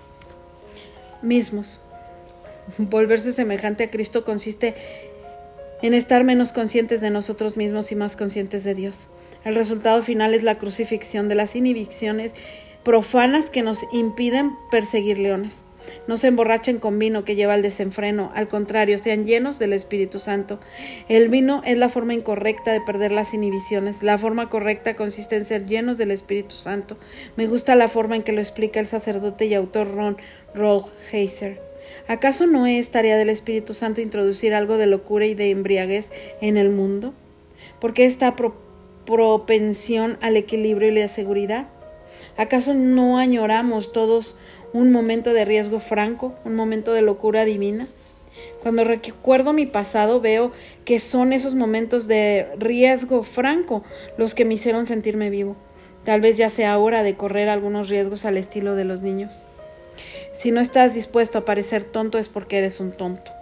mismos. 1.22 1.80
Volverse 2.78 3.32
semejante 3.32 3.84
a 3.84 3.90
Cristo 3.90 4.24
consiste 4.24 4.74
en 5.82 5.94
estar 5.94 6.24
menos 6.24 6.52
conscientes 6.52 7.00
de 7.00 7.10
nosotros 7.10 7.56
mismos 7.56 7.90
y 7.92 7.96
más 7.96 8.16
conscientes 8.16 8.64
de 8.64 8.74
Dios. 8.74 9.08
El 9.44 9.54
resultado 9.54 10.02
final 10.02 10.34
es 10.34 10.42
la 10.42 10.58
crucifixión 10.58 11.28
de 11.28 11.34
las 11.34 11.56
inhibiciones 11.56 12.34
profanas 12.84 13.48
que 13.50 13.62
nos 13.62 13.80
impiden 13.92 14.52
perseguir 14.70 15.18
leones. 15.18 15.64
No 16.06 16.16
se 16.16 16.28
emborrachen 16.28 16.78
con 16.78 16.98
vino 16.98 17.24
que 17.24 17.34
lleva 17.34 17.54
al 17.54 17.62
desenfreno, 17.62 18.30
al 18.34 18.48
contrario, 18.48 18.98
sean 18.98 19.26
llenos 19.26 19.58
del 19.58 19.72
Espíritu 19.72 20.18
Santo. 20.18 20.60
El 21.08 21.28
vino 21.28 21.62
es 21.64 21.76
la 21.76 21.88
forma 21.88 22.14
incorrecta 22.14 22.72
de 22.72 22.80
perder 22.80 23.12
las 23.12 23.34
inhibiciones. 23.34 24.02
La 24.02 24.18
forma 24.18 24.48
correcta 24.48 24.96
consiste 24.96 25.36
en 25.36 25.46
ser 25.46 25.66
llenos 25.66 25.98
del 25.98 26.10
Espíritu 26.10 26.56
Santo. 26.56 26.96
Me 27.36 27.46
gusta 27.46 27.74
la 27.74 27.88
forma 27.88 28.16
en 28.16 28.22
que 28.22 28.32
lo 28.32 28.40
explica 28.40 28.80
el 28.80 28.86
sacerdote 28.86 29.46
y 29.46 29.54
autor 29.54 29.94
Ron 29.94 30.16
Heiser. 31.12 31.60
¿Acaso 32.08 32.46
no 32.46 32.66
es 32.66 32.90
tarea 32.90 33.16
del 33.16 33.30
Espíritu 33.30 33.74
Santo 33.74 34.00
introducir 34.00 34.54
algo 34.54 34.76
de 34.76 34.86
locura 34.86 35.26
y 35.26 35.34
de 35.34 35.50
embriaguez 35.50 36.08
en 36.40 36.56
el 36.56 36.70
mundo? 36.70 37.14
¿Por 37.80 37.94
qué 37.94 38.04
esta 38.04 38.36
propensión 39.06 40.18
al 40.20 40.36
equilibrio 40.36 40.88
y 40.88 40.98
la 40.98 41.08
seguridad? 41.08 41.68
¿Acaso 42.36 42.74
no 42.74 43.18
añoramos 43.18 43.92
todos 43.92 44.36
un 44.72 44.92
momento 44.92 45.32
de 45.32 45.44
riesgo 45.44 45.80
franco, 45.80 46.34
un 46.44 46.54
momento 46.54 46.92
de 46.92 47.02
locura 47.02 47.44
divina. 47.44 47.86
Cuando 48.62 48.84
recuerdo 48.84 49.52
mi 49.52 49.66
pasado 49.66 50.20
veo 50.20 50.52
que 50.84 51.00
son 51.00 51.32
esos 51.32 51.54
momentos 51.54 52.06
de 52.06 52.46
riesgo 52.58 53.22
franco 53.22 53.82
los 54.16 54.34
que 54.34 54.44
me 54.44 54.54
hicieron 54.54 54.86
sentirme 54.86 55.30
vivo. 55.30 55.56
Tal 56.04 56.20
vez 56.20 56.36
ya 56.36 56.50
sea 56.50 56.78
hora 56.78 57.02
de 57.02 57.16
correr 57.16 57.48
algunos 57.48 57.88
riesgos 57.88 58.24
al 58.24 58.36
estilo 58.36 58.74
de 58.74 58.84
los 58.84 59.00
niños. 59.02 59.44
Si 60.32 60.50
no 60.50 60.60
estás 60.60 60.94
dispuesto 60.94 61.38
a 61.38 61.44
parecer 61.44 61.84
tonto 61.84 62.18
es 62.18 62.28
porque 62.28 62.58
eres 62.58 62.80
un 62.80 62.92
tonto. 62.92 63.39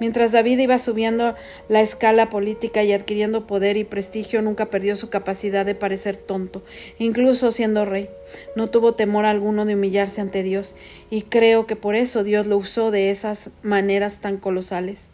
Mientras 0.00 0.32
David 0.32 0.58
iba 0.58 0.78
subiendo 0.78 1.34
la 1.68 1.82
escala 1.82 2.30
política 2.30 2.82
y 2.82 2.92
adquiriendo 2.92 3.46
poder 3.46 3.76
y 3.76 3.84
prestigio, 3.84 4.40
nunca 4.40 4.66
perdió 4.66 4.96
su 4.96 5.10
capacidad 5.10 5.66
de 5.66 5.74
parecer 5.74 6.16
tonto, 6.16 6.64
incluso 6.98 7.52
siendo 7.52 7.84
rey. 7.84 8.08
No 8.56 8.68
tuvo 8.68 8.94
temor 8.94 9.26
alguno 9.26 9.66
de 9.66 9.74
humillarse 9.74 10.22
ante 10.22 10.42
Dios, 10.42 10.74
y 11.10 11.22
creo 11.22 11.66
que 11.66 11.76
por 11.76 11.94
eso 11.94 12.24
Dios 12.24 12.46
lo 12.46 12.56
usó 12.56 12.90
de 12.90 13.10
esas 13.10 13.50
maneras 13.62 14.20
tan 14.22 14.38
colosales. 14.38 15.08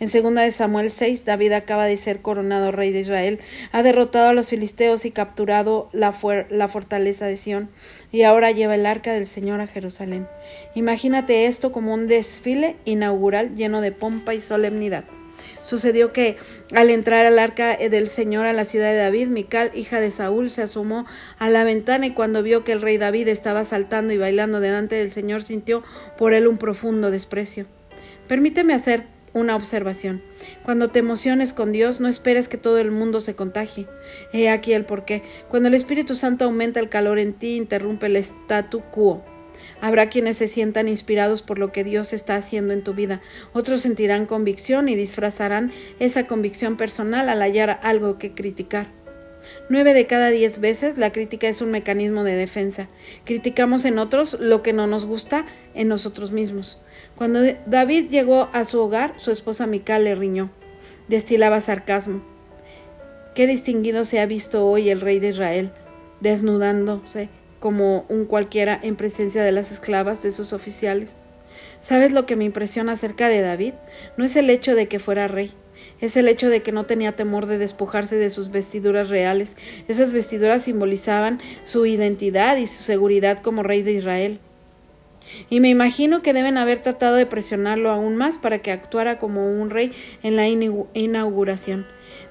En 0.00 0.08
segunda 0.08 0.42
de 0.42 0.52
Samuel 0.52 0.90
6, 0.90 1.24
David 1.24 1.52
acaba 1.52 1.86
de 1.86 1.96
ser 1.96 2.20
coronado 2.20 2.72
rey 2.72 2.92
de 2.92 3.00
Israel, 3.00 3.40
ha 3.72 3.82
derrotado 3.82 4.28
a 4.28 4.32
los 4.32 4.48
filisteos 4.48 5.04
y 5.04 5.10
capturado 5.10 5.88
la, 5.92 6.14
la 6.50 6.68
fortaleza 6.68 7.26
de 7.26 7.36
Sión, 7.36 7.70
y 8.12 8.22
ahora 8.22 8.50
lleva 8.50 8.74
el 8.74 8.86
arca 8.86 9.12
del 9.12 9.26
Señor 9.26 9.60
a 9.60 9.66
Jerusalén. 9.66 10.26
Imagínate 10.74 11.46
esto 11.46 11.72
como 11.72 11.94
un 11.94 12.06
desfile 12.06 12.76
inaugural 12.84 13.56
lleno 13.56 13.80
de 13.80 13.92
pompa 13.92 14.34
y 14.34 14.40
solemnidad. 14.40 15.04
Sucedió 15.62 16.12
que 16.12 16.36
al 16.74 16.90
entrar 16.90 17.26
al 17.26 17.38
arca 17.38 17.76
del 17.76 18.08
Señor 18.08 18.46
a 18.46 18.52
la 18.52 18.64
ciudad 18.64 18.90
de 18.90 18.98
David, 18.98 19.28
Mical, 19.28 19.70
hija 19.74 20.00
de 20.00 20.10
Saúl, 20.10 20.50
se 20.50 20.62
asomó 20.62 21.06
a 21.38 21.50
la 21.50 21.64
ventana 21.64 22.06
y 22.06 22.12
cuando 22.12 22.42
vio 22.42 22.64
que 22.64 22.72
el 22.72 22.82
rey 22.82 22.98
David 22.98 23.28
estaba 23.28 23.64
saltando 23.64 24.12
y 24.12 24.18
bailando 24.18 24.60
delante 24.60 24.96
del 24.96 25.12
Señor, 25.12 25.42
sintió 25.42 25.82
por 26.16 26.32
él 26.32 26.46
un 26.46 26.58
profundo 26.58 27.10
desprecio. 27.10 27.66
Permíteme 28.26 28.74
hacer 28.74 29.06
una 29.32 29.56
observación. 29.56 30.22
Cuando 30.64 30.88
te 30.88 30.98
emociones 30.98 31.52
con 31.52 31.72
Dios, 31.72 32.00
no 32.00 32.08
esperes 32.08 32.48
que 32.48 32.56
todo 32.56 32.78
el 32.78 32.90
mundo 32.90 33.20
se 33.20 33.34
contagie. 33.34 33.86
He 34.32 34.48
aquí 34.48 34.72
el 34.72 34.84
porqué. 34.84 35.22
Cuando 35.48 35.68
el 35.68 35.74
Espíritu 35.74 36.14
Santo 36.14 36.44
aumenta 36.44 36.80
el 36.80 36.88
calor 36.88 37.18
en 37.18 37.34
ti, 37.34 37.56
interrumpe 37.56 38.06
el 38.06 38.16
statu 38.16 38.82
quo. 38.90 39.24
Habrá 39.80 40.08
quienes 40.08 40.36
se 40.36 40.48
sientan 40.48 40.88
inspirados 40.88 41.42
por 41.42 41.58
lo 41.58 41.72
que 41.72 41.84
Dios 41.84 42.12
está 42.12 42.36
haciendo 42.36 42.72
en 42.72 42.84
tu 42.84 42.94
vida. 42.94 43.20
Otros 43.52 43.82
sentirán 43.82 44.26
convicción 44.26 44.88
y 44.88 44.94
disfrazarán 44.94 45.72
esa 45.98 46.26
convicción 46.26 46.76
personal 46.76 47.28
al 47.28 47.42
hallar 47.42 47.80
algo 47.82 48.18
que 48.18 48.34
criticar. 48.34 48.88
Nueve 49.68 49.94
de 49.94 50.06
cada 50.06 50.30
diez 50.30 50.58
veces 50.58 50.98
la 50.98 51.12
crítica 51.12 51.48
es 51.48 51.62
un 51.62 51.70
mecanismo 51.70 52.24
de 52.24 52.34
defensa. 52.34 52.88
Criticamos 53.24 53.84
en 53.84 53.98
otros 53.98 54.38
lo 54.40 54.62
que 54.62 54.72
no 54.72 54.86
nos 54.86 55.06
gusta 55.06 55.46
en 55.74 55.88
nosotros 55.88 56.32
mismos. 56.32 56.78
Cuando 57.18 57.40
David 57.66 58.10
llegó 58.10 58.48
a 58.52 58.64
su 58.64 58.78
hogar, 58.78 59.14
su 59.16 59.32
esposa 59.32 59.66
Mical 59.66 60.04
le 60.04 60.14
riñó. 60.14 60.50
Destilaba 61.08 61.60
sarcasmo. 61.60 62.22
Qué 63.34 63.48
distinguido 63.48 64.04
se 64.04 64.20
ha 64.20 64.26
visto 64.26 64.64
hoy 64.64 64.88
el 64.88 65.00
rey 65.00 65.18
de 65.18 65.30
Israel, 65.30 65.72
desnudándose 66.20 67.28
como 67.58 68.06
un 68.08 68.24
cualquiera 68.24 68.78
en 68.80 68.94
presencia 68.94 69.42
de 69.42 69.50
las 69.50 69.72
esclavas 69.72 70.22
de 70.22 70.30
sus 70.30 70.52
oficiales. 70.52 71.16
¿Sabes 71.80 72.12
lo 72.12 72.24
que 72.24 72.36
me 72.36 72.44
impresiona 72.44 72.92
acerca 72.92 73.28
de 73.28 73.40
David? 73.40 73.74
No 74.16 74.24
es 74.24 74.36
el 74.36 74.48
hecho 74.48 74.76
de 74.76 74.86
que 74.86 75.00
fuera 75.00 75.26
rey, 75.26 75.50
es 76.00 76.16
el 76.16 76.28
hecho 76.28 76.48
de 76.48 76.62
que 76.62 76.70
no 76.70 76.86
tenía 76.86 77.16
temor 77.16 77.46
de 77.46 77.58
despojarse 77.58 78.14
de 78.14 78.30
sus 78.30 78.52
vestiduras 78.52 79.08
reales. 79.08 79.56
Esas 79.88 80.12
vestiduras 80.12 80.62
simbolizaban 80.62 81.40
su 81.64 81.84
identidad 81.84 82.58
y 82.58 82.68
su 82.68 82.80
seguridad 82.80 83.42
como 83.42 83.64
rey 83.64 83.82
de 83.82 83.94
Israel. 83.94 84.38
Y 85.50 85.60
me 85.60 85.68
imagino 85.68 86.22
que 86.22 86.32
deben 86.32 86.58
haber 86.58 86.80
tratado 86.80 87.16
de 87.16 87.26
presionarlo 87.26 87.90
aún 87.90 88.16
más 88.16 88.38
para 88.38 88.58
que 88.58 88.72
actuara 88.72 89.18
como 89.18 89.50
un 89.50 89.70
rey 89.70 89.92
en 90.22 90.36
la 90.36 90.48
inauguración. 90.48 91.86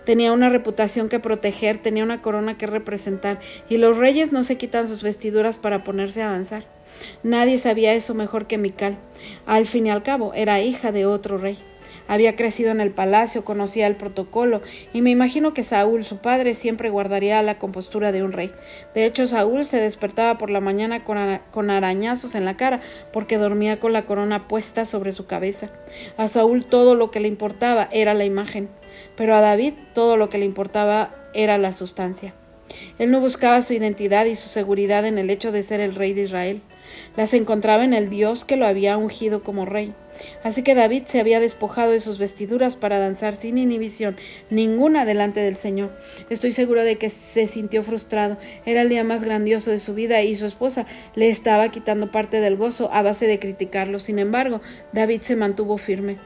Tenía 0.06 0.32
una 0.32 0.50
reputación 0.50 1.10
que 1.10 1.20
proteger, 1.20 1.78
tenía 1.82 2.04
una 2.04 2.22
corona 2.22 2.58
que 2.58 2.66
representar, 2.66 3.40
y 3.70 3.78
los 3.78 3.98
reyes 3.98 4.32
no 4.32 4.44
se 4.44 4.58
quitan 4.58 4.88
sus 4.88 5.04
vestiduras 5.04 5.60
para 5.60 5.84
ponerse 5.84 6.22
a 6.22 6.32
danzar. 6.32 6.66
Nadie 7.24 7.58
sabía 7.58 7.94
eso 7.94 8.14
mejor 8.14 8.48
que 8.48 8.58
Mical. 8.58 8.98
Al 9.46 9.66
fin 9.66 9.88
y 9.88 9.92
al 9.92 10.04
cabo, 10.04 10.34
era 10.34 10.62
hija 10.62 10.92
de 10.92 11.06
otro 11.06 11.38
rey. 11.38 11.58
Había 12.08 12.36
crecido 12.36 12.72
en 12.72 12.82
el 12.82 12.92
palacio, 12.92 13.44
conocía 13.44 13.88
el 13.88 13.96
protocolo, 13.96 14.62
y 14.94 15.02
me 15.02 15.10
imagino 15.10 15.54
que 15.54 15.64
Saúl, 15.64 16.04
su 16.04 16.18
padre, 16.18 16.54
siempre 16.54 16.90
guardaría 16.90 17.42
la 17.42 17.60
compostura 17.60 18.12
de 18.12 18.24
un 18.24 18.32
rey. 18.32 18.52
De 18.96 19.06
hecho, 19.06 19.28
Saúl 19.28 19.66
se 19.66 19.80
despertaba 19.80 20.38
por 20.38 20.50
la 20.50 20.62
mañana 20.62 21.04
con, 21.04 21.70
arañazos 21.70 22.36
en 22.36 22.46
la 22.46 22.58
cara, 22.58 22.82
porque 23.12 23.38
dormía 23.38 23.80
con 23.80 23.94
la 23.94 24.06
corona 24.06 24.48
puesta 24.48 24.86
sobre 24.86 25.12
su 25.12 25.26
cabeza. 25.26 25.70
A 26.18 26.28
Saúl 26.28 26.66
todo 26.66 26.96
lo 26.96 27.12
que 27.12 27.20
le 27.20 27.28
importaba 27.28 27.90
era 27.92 28.14
la 28.14 28.26
imagen, 28.26 28.70
pero 29.16 29.36
a 29.36 29.42
David 29.42 29.74
todo 29.94 30.18
lo 30.18 30.30
que 30.30 30.38
le 30.38 30.46
importaba 30.46 31.14
era 31.34 31.58
la 31.58 31.74
sustancia. 31.74 32.34
Él 33.00 33.12
no 33.12 33.20
buscaba 33.20 33.62
su 33.62 33.74
identidad 33.74 34.26
y 34.26 34.36
su 34.36 34.50
seguridad 34.50 35.06
en 35.06 35.18
el 35.18 35.30
hecho 35.30 35.52
de 35.52 35.64
ser 35.64 35.80
el 35.80 35.96
rey 35.96 36.14
de 36.14 36.24
Israel. 36.24 36.62
Las 37.16 37.34
encontraba 37.34 37.84
en 37.84 37.94
el 37.94 38.10
Dios 38.10 38.46
que 38.46 38.58
lo 38.58 38.66
había 38.66 38.98
ungido 38.98 39.44
como 39.44 39.66
rey. 39.66 39.94
Así 40.44 40.64
que 40.64 40.76
David 40.76 41.04
se 41.06 41.20
había 41.20 41.40
despojado 41.40 41.92
de 41.92 42.00
sus 42.00 42.18
vestiduras 42.18 42.76
para 42.76 43.00
danzar 43.00 43.36
sin 43.36 43.58
inhibición 43.58 44.18
ninguna 44.50 45.06
delante 45.06 45.40
del 45.40 45.58
Señor. 45.58 45.92
Estoy 46.30 46.52
seguro 46.52 46.84
de 46.84 46.98
que 46.98 47.10
se 47.10 47.48
sintió 47.48 47.84
frustrado. 47.84 48.38
Era 48.66 48.82
el 48.82 48.90
día 48.90 49.04
más 49.04 49.24
grandioso 49.24 49.72
de 49.72 49.80
su 49.80 49.94
vida 49.94 50.22
y 50.24 50.36
su 50.36 50.46
esposa 50.46 50.86
le 51.16 51.30
estaba 51.30 51.70
quitando 51.70 52.12
parte 52.12 52.42
del 52.42 52.56
gozo 52.56 52.90
a 52.92 53.02
base 53.02 53.28
de 53.28 53.40
criticarlo. 53.40 54.00
Sin 54.00 54.20
embargo, 54.20 54.62
David 54.94 55.22
se 55.22 55.36
mantuvo 55.36 55.78
firme. 55.78 56.18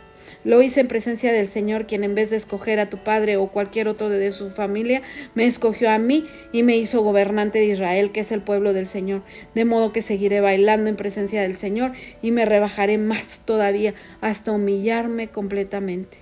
Lo 0.43 0.63
hice 0.63 0.79
en 0.79 0.87
presencia 0.87 1.31
del 1.31 1.47
Señor, 1.47 1.85
quien 1.85 2.03
en 2.03 2.15
vez 2.15 2.31
de 2.31 2.37
escoger 2.37 2.79
a 2.79 2.89
tu 2.89 2.97
padre 2.97 3.37
o 3.37 3.47
cualquier 3.49 3.87
otro 3.87 4.09
de 4.09 4.31
su 4.31 4.49
familia, 4.49 5.03
me 5.35 5.45
escogió 5.45 5.91
a 5.91 5.99
mí 5.99 6.25
y 6.51 6.63
me 6.63 6.77
hizo 6.77 7.03
gobernante 7.03 7.59
de 7.59 7.65
Israel, 7.65 8.11
que 8.11 8.21
es 8.21 8.31
el 8.31 8.41
pueblo 8.41 8.73
del 8.73 8.87
Señor. 8.87 9.21
De 9.53 9.65
modo 9.65 9.93
que 9.93 10.01
seguiré 10.01 10.41
bailando 10.41 10.89
en 10.89 10.95
presencia 10.95 11.43
del 11.43 11.57
Señor 11.57 11.91
y 12.23 12.31
me 12.31 12.45
rebajaré 12.45 12.97
más 12.97 13.41
todavía 13.45 13.93
hasta 14.19 14.51
humillarme 14.51 15.27
completamente. 15.27 16.17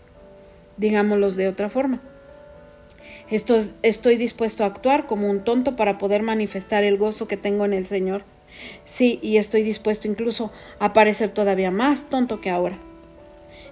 Digámoslo 0.75 1.31
de 1.31 1.47
otra 1.47 1.69
forma. 1.69 2.01
estoy 3.29 4.17
dispuesto 4.17 4.65
a 4.65 4.67
actuar 4.67 5.05
como 5.05 5.29
un 5.29 5.45
tonto 5.45 5.77
para 5.77 5.97
poder 5.97 6.23
manifestar 6.23 6.83
el 6.83 6.97
gozo 6.97 7.29
que 7.29 7.37
tengo 7.37 7.63
en 7.63 7.73
el 7.73 7.87
Señor. 7.87 8.23
Sí, 8.83 9.19
y 9.21 9.37
estoy 9.37 9.63
dispuesto 9.63 10.09
incluso 10.09 10.51
a 10.79 10.91
parecer 10.91 11.29
todavía 11.29 11.71
más 11.71 12.09
tonto 12.09 12.41
que 12.41 12.49
ahora. 12.49 12.79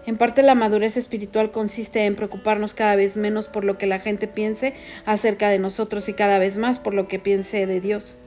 En 0.08 0.16
parte 0.16 0.42
la 0.42 0.56
madurez 0.56 0.96
espiritual 0.96 1.52
consiste 1.52 2.06
en 2.06 2.16
preocuparnos 2.16 2.74
cada 2.74 2.96
vez 2.96 3.18
menos 3.18 3.50
por 3.50 3.66
lo 3.66 3.78
que 3.78 3.88
la 3.88 4.00
gente 4.00 4.26
piense 4.30 4.74
acerca 5.06 5.50
de 5.50 5.60
nosotros 5.60 6.08
y 6.08 6.14
cada 6.14 6.40
vez 6.40 6.56
más 6.56 6.80
por 6.80 6.94
lo 6.94 7.10
que 7.10 7.20
piense 7.20 7.66
de 7.68 7.82
Dios. 7.82 8.18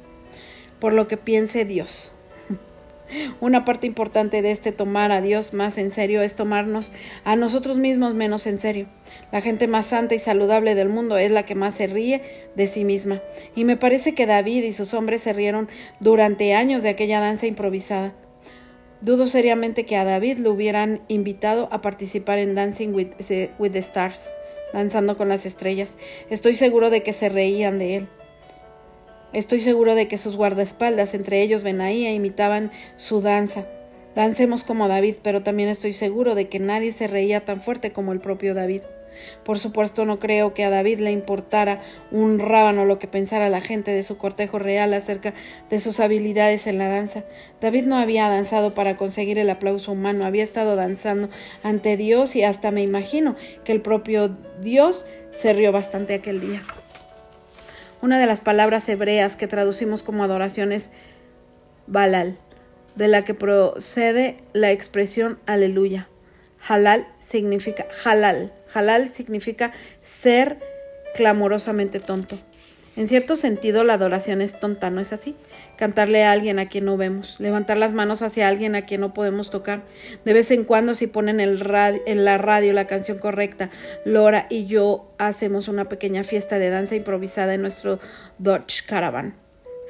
Por 0.79 0.93
lo 0.93 1.09
que 1.09 1.17
piense 1.17 1.65
Dios. 1.65 2.13
Una 3.41 3.65
parte 3.65 3.87
importante 3.87 4.43
de 4.43 4.51
este 4.51 4.73
tomar 4.73 5.11
a 5.11 5.23
Dios 5.23 5.55
más 5.55 5.79
en 5.79 5.91
serio 5.91 6.21
es 6.21 6.37
tomarnos 6.37 6.93
a 7.25 7.35
nosotros 7.35 7.79
mismos 7.79 8.13
menos 8.13 8.47
en 8.47 8.59
serio. 8.59 8.87
La 9.33 9.41
gente 9.41 9.67
más 9.67 9.87
santa 9.87 10.15
y 10.15 10.19
saludable 10.19 10.75
del 10.75 10.91
mundo 10.91 11.17
es 11.17 11.31
la 11.31 11.47
que 11.47 11.55
más 11.55 11.77
se 11.77 11.87
ríe 11.87 12.51
de 12.57 12.67
sí 12.67 12.85
misma. 12.85 13.23
Y 13.57 13.65
me 13.65 13.79
parece 13.79 14.15
que 14.15 14.27
David 14.27 14.65
y 14.65 14.75
sus 14.75 14.93
hombres 14.93 15.23
se 15.23 15.33
rieron 15.33 15.71
durante 15.99 16.53
años 16.53 16.83
de 16.83 16.91
aquella 16.91 17.21
danza 17.21 17.47
improvisada. 17.47 18.13
Dudo 19.01 19.27
seriamente 19.27 19.87
que 19.87 19.97
a 19.97 20.05
David 20.05 20.39
lo 20.39 20.53
hubieran 20.53 21.01
invitado 21.09 21.69
a 21.73 21.81
participar 21.81 22.39
en 22.39 22.55
Dancing 22.55 22.91
with, 22.91 23.09
the 23.17 23.79
Stars, 23.79 24.29
danzando 24.75 25.17
con 25.17 25.31
las 25.31 25.47
estrellas. 25.47 25.97
Estoy 26.29 26.55
seguro 26.55 26.91
de 26.91 27.03
que 27.03 27.15
se 27.15 27.31
reían 27.31 27.79
de 27.79 27.97
él. 27.97 28.09
Estoy 29.33 29.61
seguro 29.61 29.95
de 29.95 30.07
que 30.07 30.19
sus 30.19 30.37
guardaespaldas, 30.37 31.15
entre 31.15 31.41
ellos 31.41 31.63
Benaía, 31.63 32.13
imitaban 32.13 32.73
su 32.97 33.23
danza. 33.23 33.65
Dancemos 34.15 34.65
como 34.65 34.87
David, 34.87 35.15
pero 35.23 35.43
también 35.43 35.71
estoy 35.71 35.95
seguro 35.95 36.35
de 36.35 36.49
que 36.49 36.59
nadie 36.59 36.93
se 36.93 37.07
reía 37.07 37.41
tan 37.47 37.63
fuerte 37.63 37.93
como 37.93 38.13
el 38.13 38.21
propio 38.21 38.53
David. 38.53 38.83
Por 39.45 39.59
supuesto, 39.59 40.05
no 40.05 40.19
creo 40.19 40.55
que 40.55 40.65
a 40.65 40.71
David 40.71 41.01
le 41.01 41.11
importara 41.11 41.81
un 42.11 42.39
rábano 42.39 42.85
lo 42.85 42.99
que 42.99 43.09
pensara 43.09 43.49
la 43.49 43.61
gente 43.61 43.93
de 43.93 44.03
su 44.03 44.17
cortejo 44.17 44.59
real 44.59 44.95
acerca 44.95 45.35
de 45.69 45.81
sus 45.81 46.01
habilidades 46.01 46.67
en 46.67 46.79
la 46.79 46.89
danza. 46.89 47.25
David 47.61 47.87
no 47.87 47.97
había 47.97 48.29
danzado 48.29 48.75
para 48.75 48.97
conseguir 48.97 49.39
el 49.39 49.51
aplauso 49.51 49.93
humano, 49.93 50.25
había 50.25 50.45
estado 50.45 50.77
danzando 50.77 51.29
ante 51.63 51.97
Dios 51.97 52.37
y 52.37 52.45
hasta 52.45 52.71
me 52.71 52.83
imagino 52.83 53.37
que 53.65 53.73
el 53.73 53.81
propio 53.81 54.37
Dios 54.61 55.07
se 55.31 55.53
rió 55.53 55.73
bastante 55.73 56.15
aquel 56.15 56.41
día. 56.41 56.63
Una 58.03 58.19
de 58.19 58.27
las 58.27 58.41
palabras 58.41 58.89
hebreas 58.89 59.37
que 59.37 59.47
traducimos 59.47 60.03
como 60.03 60.25
adoración 60.25 60.73
es 60.73 60.91
balal, 61.87 62.39
de 62.97 63.09
la 63.09 63.25
que 63.25 63.35
procede 63.35 64.39
la 64.53 64.71
expresión 64.71 65.39
aleluya. 65.47 66.09
Halal 66.67 67.07
significa 67.19 67.87
halal. 68.05 68.53
Halal 68.73 69.09
significa 69.09 69.73
ser 70.03 70.59
clamorosamente 71.15 72.01
tonto. 72.01 72.39
En 72.97 73.07
cierto 73.07 73.37
sentido, 73.37 73.85
la 73.85 73.95
adoración 73.95 74.43
es 74.43 74.59
tonta, 74.59 74.91
¿no 74.91 75.01
es 75.01 75.13
así? 75.13 75.37
Cantarle 75.77 76.25
a 76.25 76.33
alguien 76.33 76.59
a 76.59 76.69
quien 76.69 76.85
no 76.85 76.97
vemos, 76.97 77.39
levantar 77.39 77.77
las 77.77 77.93
manos 77.93 78.21
hacia 78.21 78.49
alguien 78.49 78.75
a 78.75 78.85
quien 78.85 79.01
no 79.01 79.15
podemos 79.15 79.49
tocar. 79.49 79.83
De 80.25 80.33
vez 80.33 80.51
en 80.51 80.65
cuando, 80.65 80.95
si 80.95 81.07
ponen 81.07 81.39
el 81.39 81.63
en 82.07 82.25
la 82.25 82.37
radio 82.37 82.73
la 82.73 82.87
canción 82.87 83.19
correcta, 83.19 83.71
Lora 84.05 84.47
y 84.51 84.67
yo 84.67 85.15
hacemos 85.19 85.69
una 85.69 85.89
pequeña 85.89 86.25
fiesta 86.25 86.59
de 86.59 86.71
danza 86.71 86.97
improvisada 86.97 87.55
en 87.55 87.63
nuestro 87.63 88.01
Dodge 88.39 88.85
Caravan. 88.87 89.35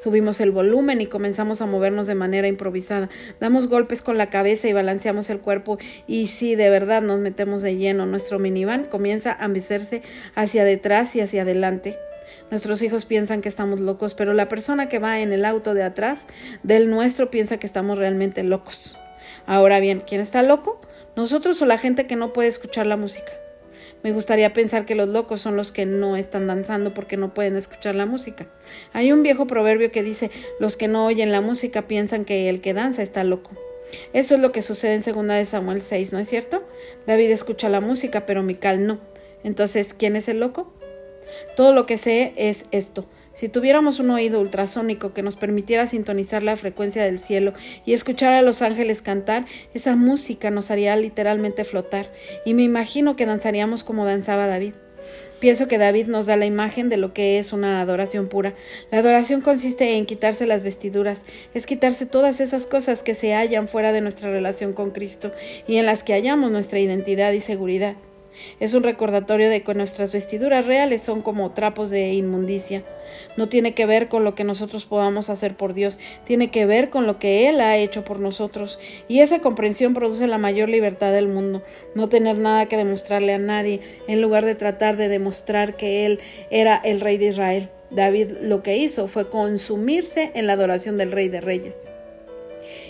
Subimos 0.03 0.41
el 0.41 0.51
volumen 0.51 1.03
y 1.03 1.07
comenzamos 1.07 1.61
a 1.61 1.67
movernos 1.67 2.07
de 2.07 2.15
manera 2.15 2.49
improvisada. 2.49 3.11
Damos 3.39 3.69
golpes 3.69 4.01
con 4.01 4.17
la 4.17 4.31
cabeza 4.31 4.67
y 4.67 4.73
balanceamos 4.73 5.29
el 5.29 5.41
cuerpo 5.41 5.79
y 6.07 6.29
si 6.29 6.55
de 6.55 6.71
verdad 6.71 7.03
nos 7.03 7.21
metemos 7.21 7.61
de 7.61 7.77
lleno, 7.77 8.07
nuestro 8.07 8.39
minivan 8.39 8.87
comienza 8.87 9.37
a 9.39 9.49
mecerse 9.49 10.03
hacia 10.35 10.65
detrás 10.65 11.15
y 11.17 11.21
hacia 11.21 11.43
adelante. 11.43 11.99
Nuestros 12.51 12.81
hijos 12.81 13.05
piensan 13.05 13.43
que 13.43 13.51
estamos 13.51 13.79
locos, 13.79 14.15
pero 14.15 14.33
la 14.33 14.49
persona 14.49 14.89
que 14.89 14.99
va 14.99 15.21
en 15.21 15.35
el 15.35 15.45
auto 15.45 15.75
de 15.75 15.83
atrás 15.83 16.27
del 16.63 16.89
nuestro 16.89 17.31
piensa 17.31 17.59
que 17.59 17.67
estamos 17.67 17.99
realmente 17.99 18.43
locos. 18.43 18.99
Ahora 19.47 19.81
bien, 19.81 20.03
¿quién 20.07 20.23
está 20.23 20.43
loco? 20.43 20.81
¿Nosotros 21.15 21.61
o 21.61 21.67
la 21.67 21.77
gente 21.77 22.07
que 22.07 22.17
no 22.17 22.33
puede 22.33 22.49
escuchar 22.49 22.87
la 22.87 22.97
música? 22.97 23.39
Me 24.03 24.13
gustaría 24.13 24.53
pensar 24.53 24.87
que 24.87 24.95
los 24.95 25.09
locos 25.09 25.43
son 25.43 25.57
los 25.57 25.73
que 25.73 25.85
no 25.85 26.17
están 26.17 26.47
danzando 26.47 26.95
porque 26.95 27.17
no 27.17 27.35
pueden 27.35 27.57
escuchar 27.57 27.95
la 27.95 28.07
música. 28.07 28.47
Hay 28.93 29.13
un 29.13 29.23
viejo 29.23 29.47
proverbio 29.47 29.93
que 29.93 30.03
dice, 30.03 30.31
los 30.59 30.77
que 30.77 30.89
no 30.89 31.05
oyen 31.05 31.33
la 31.33 31.41
música 31.41 31.87
piensan 31.87 32.25
que 32.25 32.49
el 32.49 32.61
que 32.61 32.73
danza 32.73 33.03
está 33.03 33.25
loco. 33.25 33.51
Eso 34.13 34.37
es 34.37 34.41
lo 34.41 34.53
que 34.53 34.63
sucede 34.63 34.95
en 34.95 35.03
2 35.03 35.27
de 35.27 35.47
Samuel 35.47 35.83
6, 35.83 36.13
¿no 36.13 36.19
es 36.19 36.29
cierto? 36.29 36.67
David 37.07 37.31
escucha 37.31 37.69
la 37.69 37.81
música, 37.81 38.25
pero 38.25 38.43
Mical 38.43 38.87
no. 38.87 39.01
Entonces, 39.45 39.95
¿quién 39.95 40.17
es 40.17 40.29
el 40.29 40.41
loco? 40.41 40.73
Todo 41.57 41.75
lo 41.75 41.87
que 41.87 41.99
sé 41.99 42.33
es 42.37 42.65
esto. 42.71 43.07
Si 43.33 43.49
tuviéramos 43.49 44.01
un 44.01 44.11
oído 44.11 44.40
ultrasónico 44.40 45.14
que 45.14 45.23
nos 45.23 45.37
permitiera 45.37 45.87
sintonizar 45.87 46.43
la 46.43 46.57
frecuencia 46.57 47.05
del 47.05 47.19
cielo 47.19 47.55
y 47.87 47.93
escuchar 47.93 48.35
a 48.35 48.43
los 48.43 48.61
ángeles 48.61 49.03
cantar, 49.03 49.47
esa 49.73 49.97
música 49.97 50.51
nos 50.51 50.71
haría 50.71 50.97
literalmente 50.97 51.64
flotar, 51.64 52.12
y 52.45 52.55
me 52.55 52.62
imagino 52.62 53.16
que 53.16 53.27
danzaríamos 53.27 53.85
como 53.85 54.05
danzaba 54.05 54.47
David. 54.47 54.75
Pienso 55.38 55.69
que 55.69 55.79
David 55.79 56.07
nos 56.09 56.27
da 56.27 56.37
la 56.37 56.45
imagen 56.45 56.90
de 56.90 56.99
lo 56.99 57.14
que 57.14 57.38
es 57.38 57.55
una 57.55 57.81
adoración 57.81 58.29
pura. 58.29 58.55
La 58.90 58.99
adoración 58.99 59.40
consiste 59.40 59.97
en 59.97 60.05
quitarse 60.05 60.47
las 60.47 60.62
vestiduras, 60.62 61.25
es 61.55 61.64
quitarse 61.64 62.05
todas 62.05 62.40
esas 62.40 62.66
cosas 62.66 63.03
que 63.03 63.14
se 63.14 63.33
hallan 63.35 63.66
fuera 63.66 63.93
de 63.93 64.03
nuestra 64.03 64.31
relación 64.31 64.75
con 64.75 64.90
Cristo 64.90 65.33
y 65.66 65.77
en 65.77 65.87
las 65.87 66.03
que 66.03 66.12
hallamos 66.12 66.51
nuestra 66.51 66.79
identidad 66.79 67.33
y 67.33 67.40
seguridad. 67.40 67.97
Es 68.61 68.75
un 68.75 68.83
recordatorio 68.83 69.49
de 69.49 69.62
que 69.62 69.75
nuestras 69.75 70.12
vestiduras 70.12 70.66
reales 70.66 71.03
son 71.03 71.23
como 71.23 71.53
trapos 71.53 71.90
de 71.90 72.12
inmundicia. 72.12 72.85
No 73.37 73.49
tiene 73.49 73.75
que 73.75 73.87
ver 73.87 74.09
con 74.09 74.25
lo 74.25 74.35
que 74.35 74.45
nosotros 74.45 74.87
podamos 74.87 75.31
hacer 75.31 75.57
por 75.57 75.75
Dios, 75.75 75.99
tiene 76.25 76.51
que 76.51 76.66
ver 76.66 76.90
con 76.90 77.07
lo 77.07 77.19
que 77.19 77.49
Él 77.49 77.61
ha 77.61 77.77
hecho 77.77 78.05
por 78.05 78.21
nosotros. 78.21 78.79
Y 79.09 79.21
esa 79.21 79.40
comprensión 79.40 79.95
produce 79.95 80.27
la 80.27 80.38
mayor 80.38 80.69
libertad 80.69 81.12
del 81.12 81.29
mundo. 81.29 81.62
No 81.95 82.09
tener 82.09 82.38
nada 82.38 82.66
que 82.66 82.77
demostrarle 82.77 83.35
a 83.35 83.38
nadie, 83.38 83.81
en 84.07 84.21
lugar 84.21 84.45
de 84.45 84.55
tratar 84.55 84.97
de 84.97 85.09
demostrar 85.09 85.77
que 85.77 86.07
Él 86.07 86.21
era 86.51 86.77
el 86.77 87.01
Rey 87.01 87.19
de 87.19 87.27
Israel. 87.27 87.71
David 87.90 88.33
lo 88.43 88.62
que 88.62 88.77
hizo 88.77 89.09
fue 89.09 89.29
consumirse 89.29 90.31
en 90.35 90.47
la 90.47 90.53
adoración 90.53 90.97
del 90.97 91.12
Rey 91.12 91.29
de 91.29 91.40
Reyes. 91.40 91.77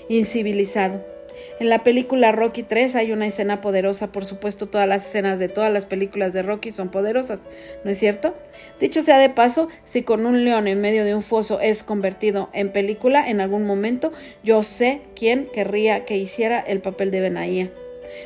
Incivilizado. 0.09 1.19
En 1.59 1.68
la 1.68 1.83
película 1.83 2.33
Rocky 2.33 2.62
3 2.62 2.94
hay 2.94 3.12
una 3.12 3.26
escena 3.26 3.61
poderosa, 3.61 4.12
por 4.12 4.24
supuesto 4.24 4.68
todas 4.68 4.88
las 4.88 5.07
escenas 5.07 5.38
de 5.38 5.48
todas 5.48 5.72
las 5.72 5.87
películas 5.87 6.33
de 6.33 6.42
Rocky 6.42 6.70
son 6.70 6.90
poderosas, 6.90 7.48
¿no 7.85 7.90
es 7.90 7.98
cierto? 7.98 8.35
Dicho 8.81 9.03
sea 9.03 9.18
de 9.18 9.31
paso, 9.31 9.68
si 9.85 10.03
con 10.03 10.26
un 10.26 10.44
león 10.44 10.68
en 10.68 10.81
medio 10.81 11.05
de 11.05 11.14
un 11.14 11.22
foso 11.22 11.61
es 11.61 11.83
convertido 11.83 12.48
en 12.53 12.72
película 12.72 13.29
en 13.29 13.40
algún 13.40 13.66
momento, 13.66 14.12
yo 14.42 14.62
sé 14.62 15.03
quién 15.14 15.48
querría 15.53 16.05
que 16.05 16.16
hiciera 16.16 16.61
el 16.61 16.81
papel 16.81 17.11
de 17.11 17.20
Benaía. 17.20 17.70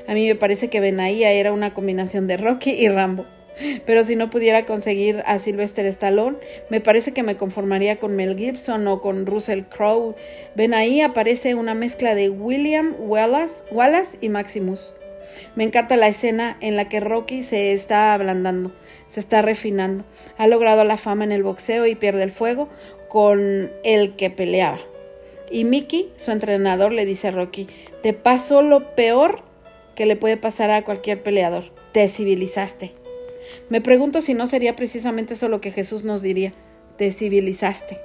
A 0.09 0.15
mí 0.15 0.27
me 0.27 0.35
parece 0.35 0.69
que 0.69 0.81
Benaía 0.81 1.33
era 1.33 1.53
una 1.53 1.75
combinación 1.75 2.27
de 2.27 2.37
Rocky 2.37 2.71
y 2.71 2.89
Rambo. 2.89 3.27
Pero 3.87 4.05
si 4.05 4.17
no 4.17 4.31
pudiera 4.31 4.67
conseguir 4.67 5.23
a 5.27 5.39
Sylvester 5.39 5.87
Stallone, 5.87 6.39
me 6.71 6.81
parece 6.81 7.13
que 7.13 7.23
me 7.23 7.37
conformaría 7.37 7.97
con 7.97 8.17
Mel 8.17 8.37
Gibson 8.37 8.87
o 8.89 9.01
con 9.01 9.27
Russell 9.27 9.63
Crowe. 9.63 10.15
Ven 10.55 10.75
ahí 10.75 11.01
aparece 11.01 11.55
una 11.55 11.75
mezcla 11.75 12.15
de 12.15 12.31
William 12.31 12.95
Wallace, 12.99 14.19
y 14.21 14.29
Maximus. 14.29 14.95
Me 15.57 15.65
encanta 15.65 15.97
la 15.97 16.09
escena 16.09 16.57
en 16.61 16.77
la 16.77 16.89
que 16.89 17.01
Rocky 17.01 17.43
se 17.43 17.73
está 17.73 18.13
ablandando, 18.15 18.73
se 19.09 19.21
está 19.21 19.43
refinando. 19.43 20.05
Ha 20.37 20.47
logrado 20.47 20.85
la 20.85 20.97
fama 20.97 21.25
en 21.25 21.33
el 21.33 21.43
boxeo 21.43 21.87
y 21.87 21.95
pierde 21.95 22.23
el 22.23 22.31
fuego 22.31 22.69
con 23.09 23.71
el 23.85 24.17
que 24.17 24.31
peleaba. 24.31 24.81
Y 25.51 25.65
Mickey, 25.65 26.13
su 26.17 26.31
entrenador, 26.31 26.93
le 26.93 27.05
dice 27.05 27.29
a 27.29 27.31
Rocky, 27.31 27.69
te 28.03 28.13
pasó 28.13 28.63
lo 28.63 28.95
peor 28.95 29.43
que 29.95 30.07
le 30.07 30.17
puede 30.17 30.37
pasar 30.37 30.71
a 30.71 30.85
cualquier 30.85 31.23
peleador. 31.23 31.65
Te 31.93 32.09
civilizaste. 32.09 33.04
Me 33.69 33.81
pregunto 33.81 34.21
si 34.21 34.35
no 34.35 34.47
sería 34.47 34.77
precisamente 34.77 35.35
eso 35.35 35.49
lo 35.49 35.61
que 35.61 35.73
Jesús 35.73 36.05
nos 36.05 36.23
diría, 36.23 36.53
te 36.97 37.11
civilizaste. 37.13 37.99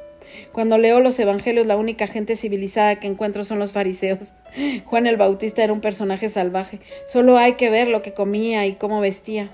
Cuando 0.52 0.78
leo 0.78 1.00
los 1.00 1.20
evangelios, 1.20 1.66
la 1.66 1.78
única 1.78 2.08
gente 2.08 2.36
civilizada 2.36 3.00
que 3.00 3.08
encuentro 3.08 3.44
son 3.44 3.60
los 3.60 3.72
fariseos. 3.72 4.34
Juan 4.86 5.08
el 5.08 5.18
Bautista 5.18 5.64
era 5.64 5.74
un 5.74 5.82
personaje 5.82 6.30
salvaje. 6.30 6.80
Solo 7.08 7.38
hay 7.38 7.54
que 7.54 7.70
ver 7.70 7.88
lo 7.88 8.02
que 8.02 8.14
comía 8.14 8.66
y 8.66 8.74
cómo 8.74 9.02
vestía. 9.02 9.52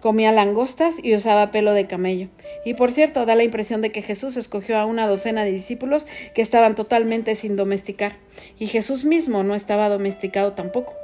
Comía 0.00 0.32
langostas 0.32 0.96
y 1.02 1.14
usaba 1.14 1.50
pelo 1.50 1.74
de 1.74 1.86
camello. 1.86 2.28
Y 2.64 2.72
por 2.72 2.90
cierto, 2.90 3.26
da 3.26 3.34
la 3.34 3.44
impresión 3.44 3.82
de 3.82 3.92
que 3.92 4.00
Jesús 4.00 4.36
escogió 4.38 4.78
a 4.78 4.86
una 4.86 5.06
docena 5.06 5.44
de 5.44 5.52
discípulos 5.52 6.06
que 6.34 6.40
estaban 6.40 6.74
totalmente 6.74 7.36
sin 7.36 7.54
domesticar. 7.54 8.16
Y 8.58 8.66
Jesús 8.66 9.04
mismo 9.04 9.42
no 9.42 9.54
estaba 9.54 9.90
domesticado 9.90 10.54
tampoco. 10.54 10.94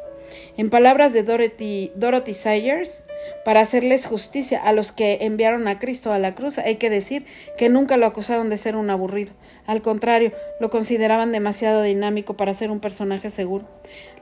En 0.57 0.71
palabras 0.71 1.13
de 1.13 1.23
Dorothy, 1.23 2.35
Sayers, 2.35 3.05
para 3.45 3.61
hacerles 3.61 4.07
justicia 4.07 4.63
a 4.63 4.73
los 4.73 4.93
que 4.93 5.19
enviaron 5.21 5.69
a 5.69 5.79
Cristo 5.79 6.13
a 6.13 6.19
la 6.19 6.35
cruz, 6.35 6.59
hay 6.59 6.77
que 6.77 6.91
decir 6.91 7.27
que 7.59 7.69
nunca 7.69 7.97
lo 7.97 8.07
acusaron 8.07 8.49
de 8.49 8.59
ser 8.59 8.77
un 8.77 8.89
aburrido. 8.91 9.33
Al 9.67 9.83
contrario, 9.83 10.33
lo 10.61 10.71
consideraban 10.71 11.33
demasiado 11.33 11.83
dinámico 11.83 12.35
para 12.35 12.55
ser 12.55 12.71
un 12.71 12.81
personaje 12.81 13.31
seguro. 13.31 13.67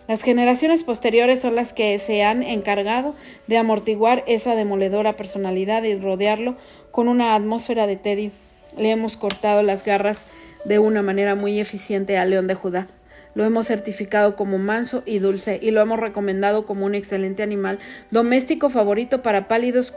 Las 0.08 0.22
generaciones 0.22 0.82
posteriores 0.84 1.40
son 1.40 1.54
las 1.54 1.72
que 1.72 1.98
se 1.98 2.22
han 2.22 2.42
encargado 2.42 3.14
de 3.46 3.56
amortiguar 3.56 4.22
esa 4.26 4.54
demoledora 4.54 5.16
personalidad 5.16 5.82
y 5.84 5.94
rodearlo 5.94 6.56
con 6.90 7.08
una 7.08 7.34
atmósfera 7.34 7.86
de 7.86 7.96
tedio. 7.96 8.30
Le 8.76 8.90
hemos 8.90 9.16
cortado 9.16 9.62
las 9.62 9.84
garras 9.84 10.26
de 10.64 10.78
una 10.78 11.02
manera 11.02 11.34
muy 11.34 11.60
eficiente 11.60 12.18
al 12.18 12.30
león 12.30 12.48
de 12.48 12.54
Judá. 12.54 12.86
Lo 13.34 13.44
hemos 13.44 13.66
certificado 13.66 14.36
como 14.36 14.58
manso 14.58 15.02
y 15.06 15.18
dulce 15.18 15.58
y 15.60 15.70
lo 15.70 15.80
hemos 15.80 15.98
recomendado 15.98 16.66
como 16.66 16.86
un 16.86 16.94
excelente 16.94 17.42
animal 17.42 17.78
doméstico 18.10 18.70
favorito 18.70 19.22
para 19.22 19.48
pálidos 19.48 19.94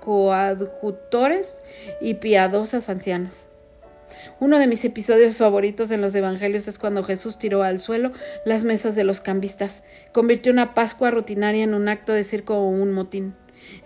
coadjutores 0.00 1.62
y 2.00 2.14
piadosas 2.14 2.88
ancianas. 2.88 3.50
Uno 4.38 4.58
de 4.58 4.66
mis 4.66 4.84
episodios 4.84 5.38
favoritos 5.38 5.90
en 5.90 6.00
los 6.00 6.14
Evangelios 6.14 6.68
es 6.68 6.78
cuando 6.78 7.02
Jesús 7.02 7.38
tiró 7.38 7.62
al 7.62 7.80
suelo 7.80 8.12
las 8.44 8.64
mesas 8.64 8.94
de 8.94 9.04
los 9.04 9.20
cambistas, 9.20 9.82
convirtió 10.12 10.52
una 10.52 10.74
Pascua 10.74 11.10
rutinaria 11.10 11.64
en 11.64 11.74
un 11.74 11.88
acto 11.88 12.12
de 12.12 12.24
circo 12.24 12.56
o 12.56 12.68
un 12.68 12.92
motín. 12.92 13.34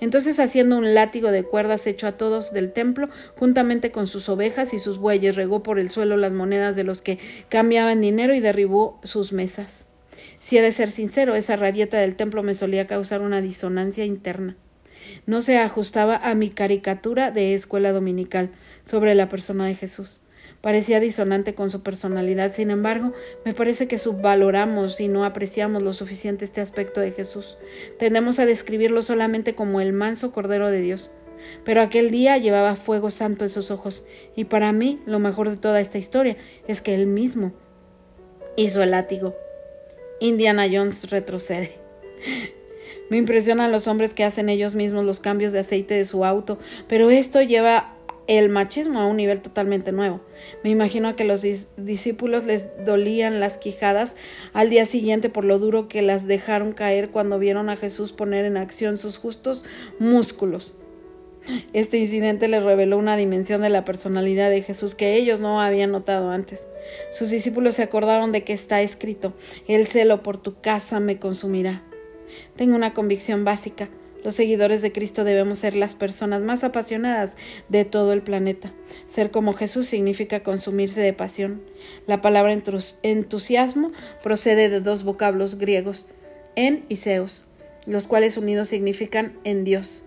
Entonces, 0.00 0.38
haciendo 0.38 0.76
un 0.76 0.94
látigo 0.94 1.30
de 1.30 1.42
cuerdas 1.42 1.86
hecho 1.86 2.06
a 2.06 2.12
todos 2.12 2.52
del 2.52 2.72
templo, 2.72 3.08
juntamente 3.36 3.90
con 3.90 4.06
sus 4.06 4.28
ovejas 4.28 4.74
y 4.74 4.78
sus 4.78 4.98
bueyes, 4.98 5.36
regó 5.36 5.62
por 5.62 5.78
el 5.78 5.90
suelo 5.90 6.16
las 6.16 6.32
monedas 6.32 6.76
de 6.76 6.84
los 6.84 7.02
que 7.02 7.18
cambiaban 7.48 8.00
dinero 8.00 8.34
y 8.34 8.40
derribó 8.40 8.98
sus 9.02 9.32
mesas. 9.32 9.86
Si 10.40 10.58
he 10.58 10.62
de 10.62 10.72
ser 10.72 10.90
sincero, 10.90 11.34
esa 11.34 11.56
rabieta 11.56 11.98
del 11.98 12.16
templo 12.16 12.42
me 12.42 12.54
solía 12.54 12.86
causar 12.86 13.22
una 13.22 13.40
disonancia 13.40 14.04
interna. 14.04 14.56
No 15.26 15.42
se 15.42 15.58
ajustaba 15.58 16.16
a 16.16 16.34
mi 16.34 16.50
caricatura 16.50 17.30
de 17.30 17.54
escuela 17.54 17.92
dominical 17.92 18.50
sobre 18.84 19.14
la 19.14 19.28
persona 19.28 19.66
de 19.66 19.74
Jesús 19.74 20.20
parecía 20.64 20.98
disonante 20.98 21.54
con 21.54 21.70
su 21.70 21.82
personalidad. 21.82 22.50
Sin 22.50 22.70
embargo, 22.70 23.12
me 23.44 23.52
parece 23.52 23.86
que 23.86 23.98
subvaloramos 23.98 24.98
y 24.98 25.08
no 25.08 25.26
apreciamos 25.26 25.82
lo 25.82 25.92
suficiente 25.92 26.46
este 26.46 26.62
aspecto 26.62 27.02
de 27.02 27.12
Jesús. 27.12 27.58
Tendemos 27.98 28.38
a 28.38 28.46
describirlo 28.46 29.02
solamente 29.02 29.54
como 29.54 29.82
el 29.82 29.92
manso 29.92 30.32
Cordero 30.32 30.70
de 30.70 30.80
Dios. 30.80 31.10
Pero 31.66 31.82
aquel 31.82 32.10
día 32.10 32.38
llevaba 32.38 32.76
fuego 32.76 33.10
santo 33.10 33.44
en 33.44 33.50
sus 33.50 33.70
ojos, 33.70 34.04
y 34.34 34.44
para 34.44 34.72
mí 34.72 35.02
lo 35.04 35.18
mejor 35.18 35.50
de 35.50 35.58
toda 35.58 35.82
esta 35.82 35.98
historia 35.98 36.38
es 36.66 36.80
que 36.80 36.94
él 36.94 37.06
mismo 37.06 37.52
hizo 38.56 38.82
el 38.82 38.92
látigo. 38.92 39.34
Indiana 40.18 40.64
Jones 40.72 41.10
retrocede. 41.10 41.74
Me 43.10 43.18
impresionan 43.18 43.70
los 43.70 43.86
hombres 43.86 44.14
que 44.14 44.24
hacen 44.24 44.48
ellos 44.48 44.74
mismos 44.74 45.04
los 45.04 45.20
cambios 45.20 45.52
de 45.52 45.58
aceite 45.58 45.92
de 45.92 46.06
su 46.06 46.24
auto, 46.24 46.58
pero 46.88 47.10
esto 47.10 47.42
lleva 47.42 47.93
el 48.26 48.48
machismo 48.48 49.00
a 49.00 49.06
un 49.06 49.16
nivel 49.16 49.40
totalmente 49.40 49.92
nuevo. 49.92 50.20
Me 50.62 50.70
imagino 50.70 51.16
que 51.16 51.24
los 51.24 51.42
discípulos 51.76 52.44
les 52.44 52.84
dolían 52.84 53.40
las 53.40 53.58
quijadas 53.58 54.14
al 54.52 54.70
día 54.70 54.86
siguiente 54.86 55.28
por 55.28 55.44
lo 55.44 55.58
duro 55.58 55.88
que 55.88 56.02
las 56.02 56.26
dejaron 56.26 56.72
caer 56.72 57.10
cuando 57.10 57.38
vieron 57.38 57.68
a 57.68 57.76
Jesús 57.76 58.12
poner 58.12 58.44
en 58.44 58.56
acción 58.56 58.98
sus 58.98 59.18
justos 59.18 59.64
músculos. 59.98 60.74
Este 61.74 61.98
incidente 61.98 62.48
les 62.48 62.62
reveló 62.62 62.96
una 62.96 63.16
dimensión 63.16 63.60
de 63.60 63.68
la 63.68 63.84
personalidad 63.84 64.48
de 64.48 64.62
Jesús 64.62 64.94
que 64.94 65.16
ellos 65.16 65.40
no 65.40 65.60
habían 65.60 65.92
notado 65.92 66.30
antes. 66.30 66.68
Sus 67.10 67.28
discípulos 67.28 67.74
se 67.74 67.82
acordaron 67.82 68.32
de 68.32 68.44
que 68.44 68.54
está 68.54 68.80
escrito, 68.80 69.34
el 69.68 69.86
celo 69.86 70.22
por 70.22 70.38
tu 70.38 70.60
casa 70.60 71.00
me 71.00 71.18
consumirá. 71.18 71.82
Tengo 72.56 72.74
una 72.74 72.94
convicción 72.94 73.44
básica. 73.44 73.90
Los 74.24 74.34
seguidores 74.34 74.80
de 74.80 74.90
Cristo 74.90 75.22
debemos 75.22 75.58
ser 75.58 75.76
las 75.76 75.94
personas 75.94 76.42
más 76.42 76.64
apasionadas 76.64 77.36
de 77.68 77.84
todo 77.84 78.14
el 78.14 78.22
planeta. 78.22 78.72
Ser 79.06 79.30
como 79.30 79.52
Jesús 79.52 79.84
significa 79.84 80.42
consumirse 80.42 81.02
de 81.02 81.12
pasión. 81.12 81.62
La 82.06 82.22
palabra 82.22 82.58
entusiasmo 83.02 83.92
procede 84.22 84.70
de 84.70 84.80
dos 84.80 85.04
vocablos 85.04 85.58
griegos, 85.58 86.08
en 86.56 86.86
y 86.88 86.96
seos, 86.96 87.44
los 87.86 88.06
cuales 88.06 88.38
unidos 88.38 88.68
significan 88.68 89.38
en 89.44 89.62
Dios. 89.64 90.03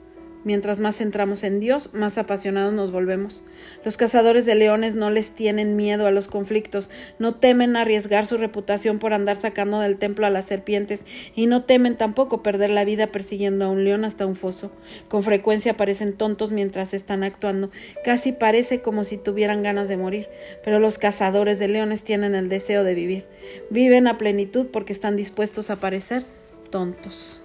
Mientras 0.48 0.80
más 0.80 1.02
entramos 1.02 1.44
en 1.44 1.60
Dios, 1.60 1.90
más 1.94 2.18
apasionados 2.18 2.72
nos 2.72 2.90
volvemos. 2.90 3.44
Los 3.84 3.98
cazadores 3.98 4.46
de 4.46 4.56
leones 4.56 4.96
no 4.96 5.10
les 5.10 5.32
tienen 5.32 5.76
miedo 5.76 6.08
a 6.08 6.12
los 6.12 6.30
conflictos, 6.30 6.90
no 7.20 7.36
temen 7.36 7.76
arriesgar 7.76 8.26
su 8.26 8.38
reputación 8.38 8.98
por 8.98 9.12
andar 9.12 9.42
sacando 9.42 9.82
del 9.82 9.98
templo 9.98 10.26
a 10.26 10.30
las 10.30 10.46
serpientes 10.46 11.02
y 11.36 11.48
no 11.48 11.66
temen 11.66 11.98
tampoco 11.98 12.44
perder 12.44 12.70
la 12.70 12.86
vida 12.86 13.08
persiguiendo 13.08 13.66
a 13.66 13.68
un 13.68 13.84
león 13.84 14.06
hasta 14.06 14.26
un 14.26 14.38
foso. 14.38 14.72
Con 15.10 15.22
frecuencia 15.22 15.76
parecen 15.76 16.14
tontos 16.14 16.54
mientras 16.54 16.94
están 16.94 17.26
actuando, 17.26 17.70
casi 18.06 18.32
parece 18.32 18.82
como 18.82 19.04
si 19.04 19.18
tuvieran 19.18 19.64
ganas 19.64 19.90
de 19.90 19.98
morir, 19.98 20.30
pero 20.64 20.80
los 20.80 20.98
cazadores 20.98 21.60
de 21.60 21.68
leones 21.68 22.04
tienen 22.04 22.36
el 22.36 22.48
deseo 22.48 22.86
de 22.86 22.94
vivir. 22.94 23.26
Viven 23.70 24.08
a 24.08 24.18
plenitud 24.18 24.68
porque 24.68 24.94
están 24.94 25.18
dispuestos 25.18 25.70
a 25.72 25.76
parecer 25.76 26.24
tontos. 26.72 27.42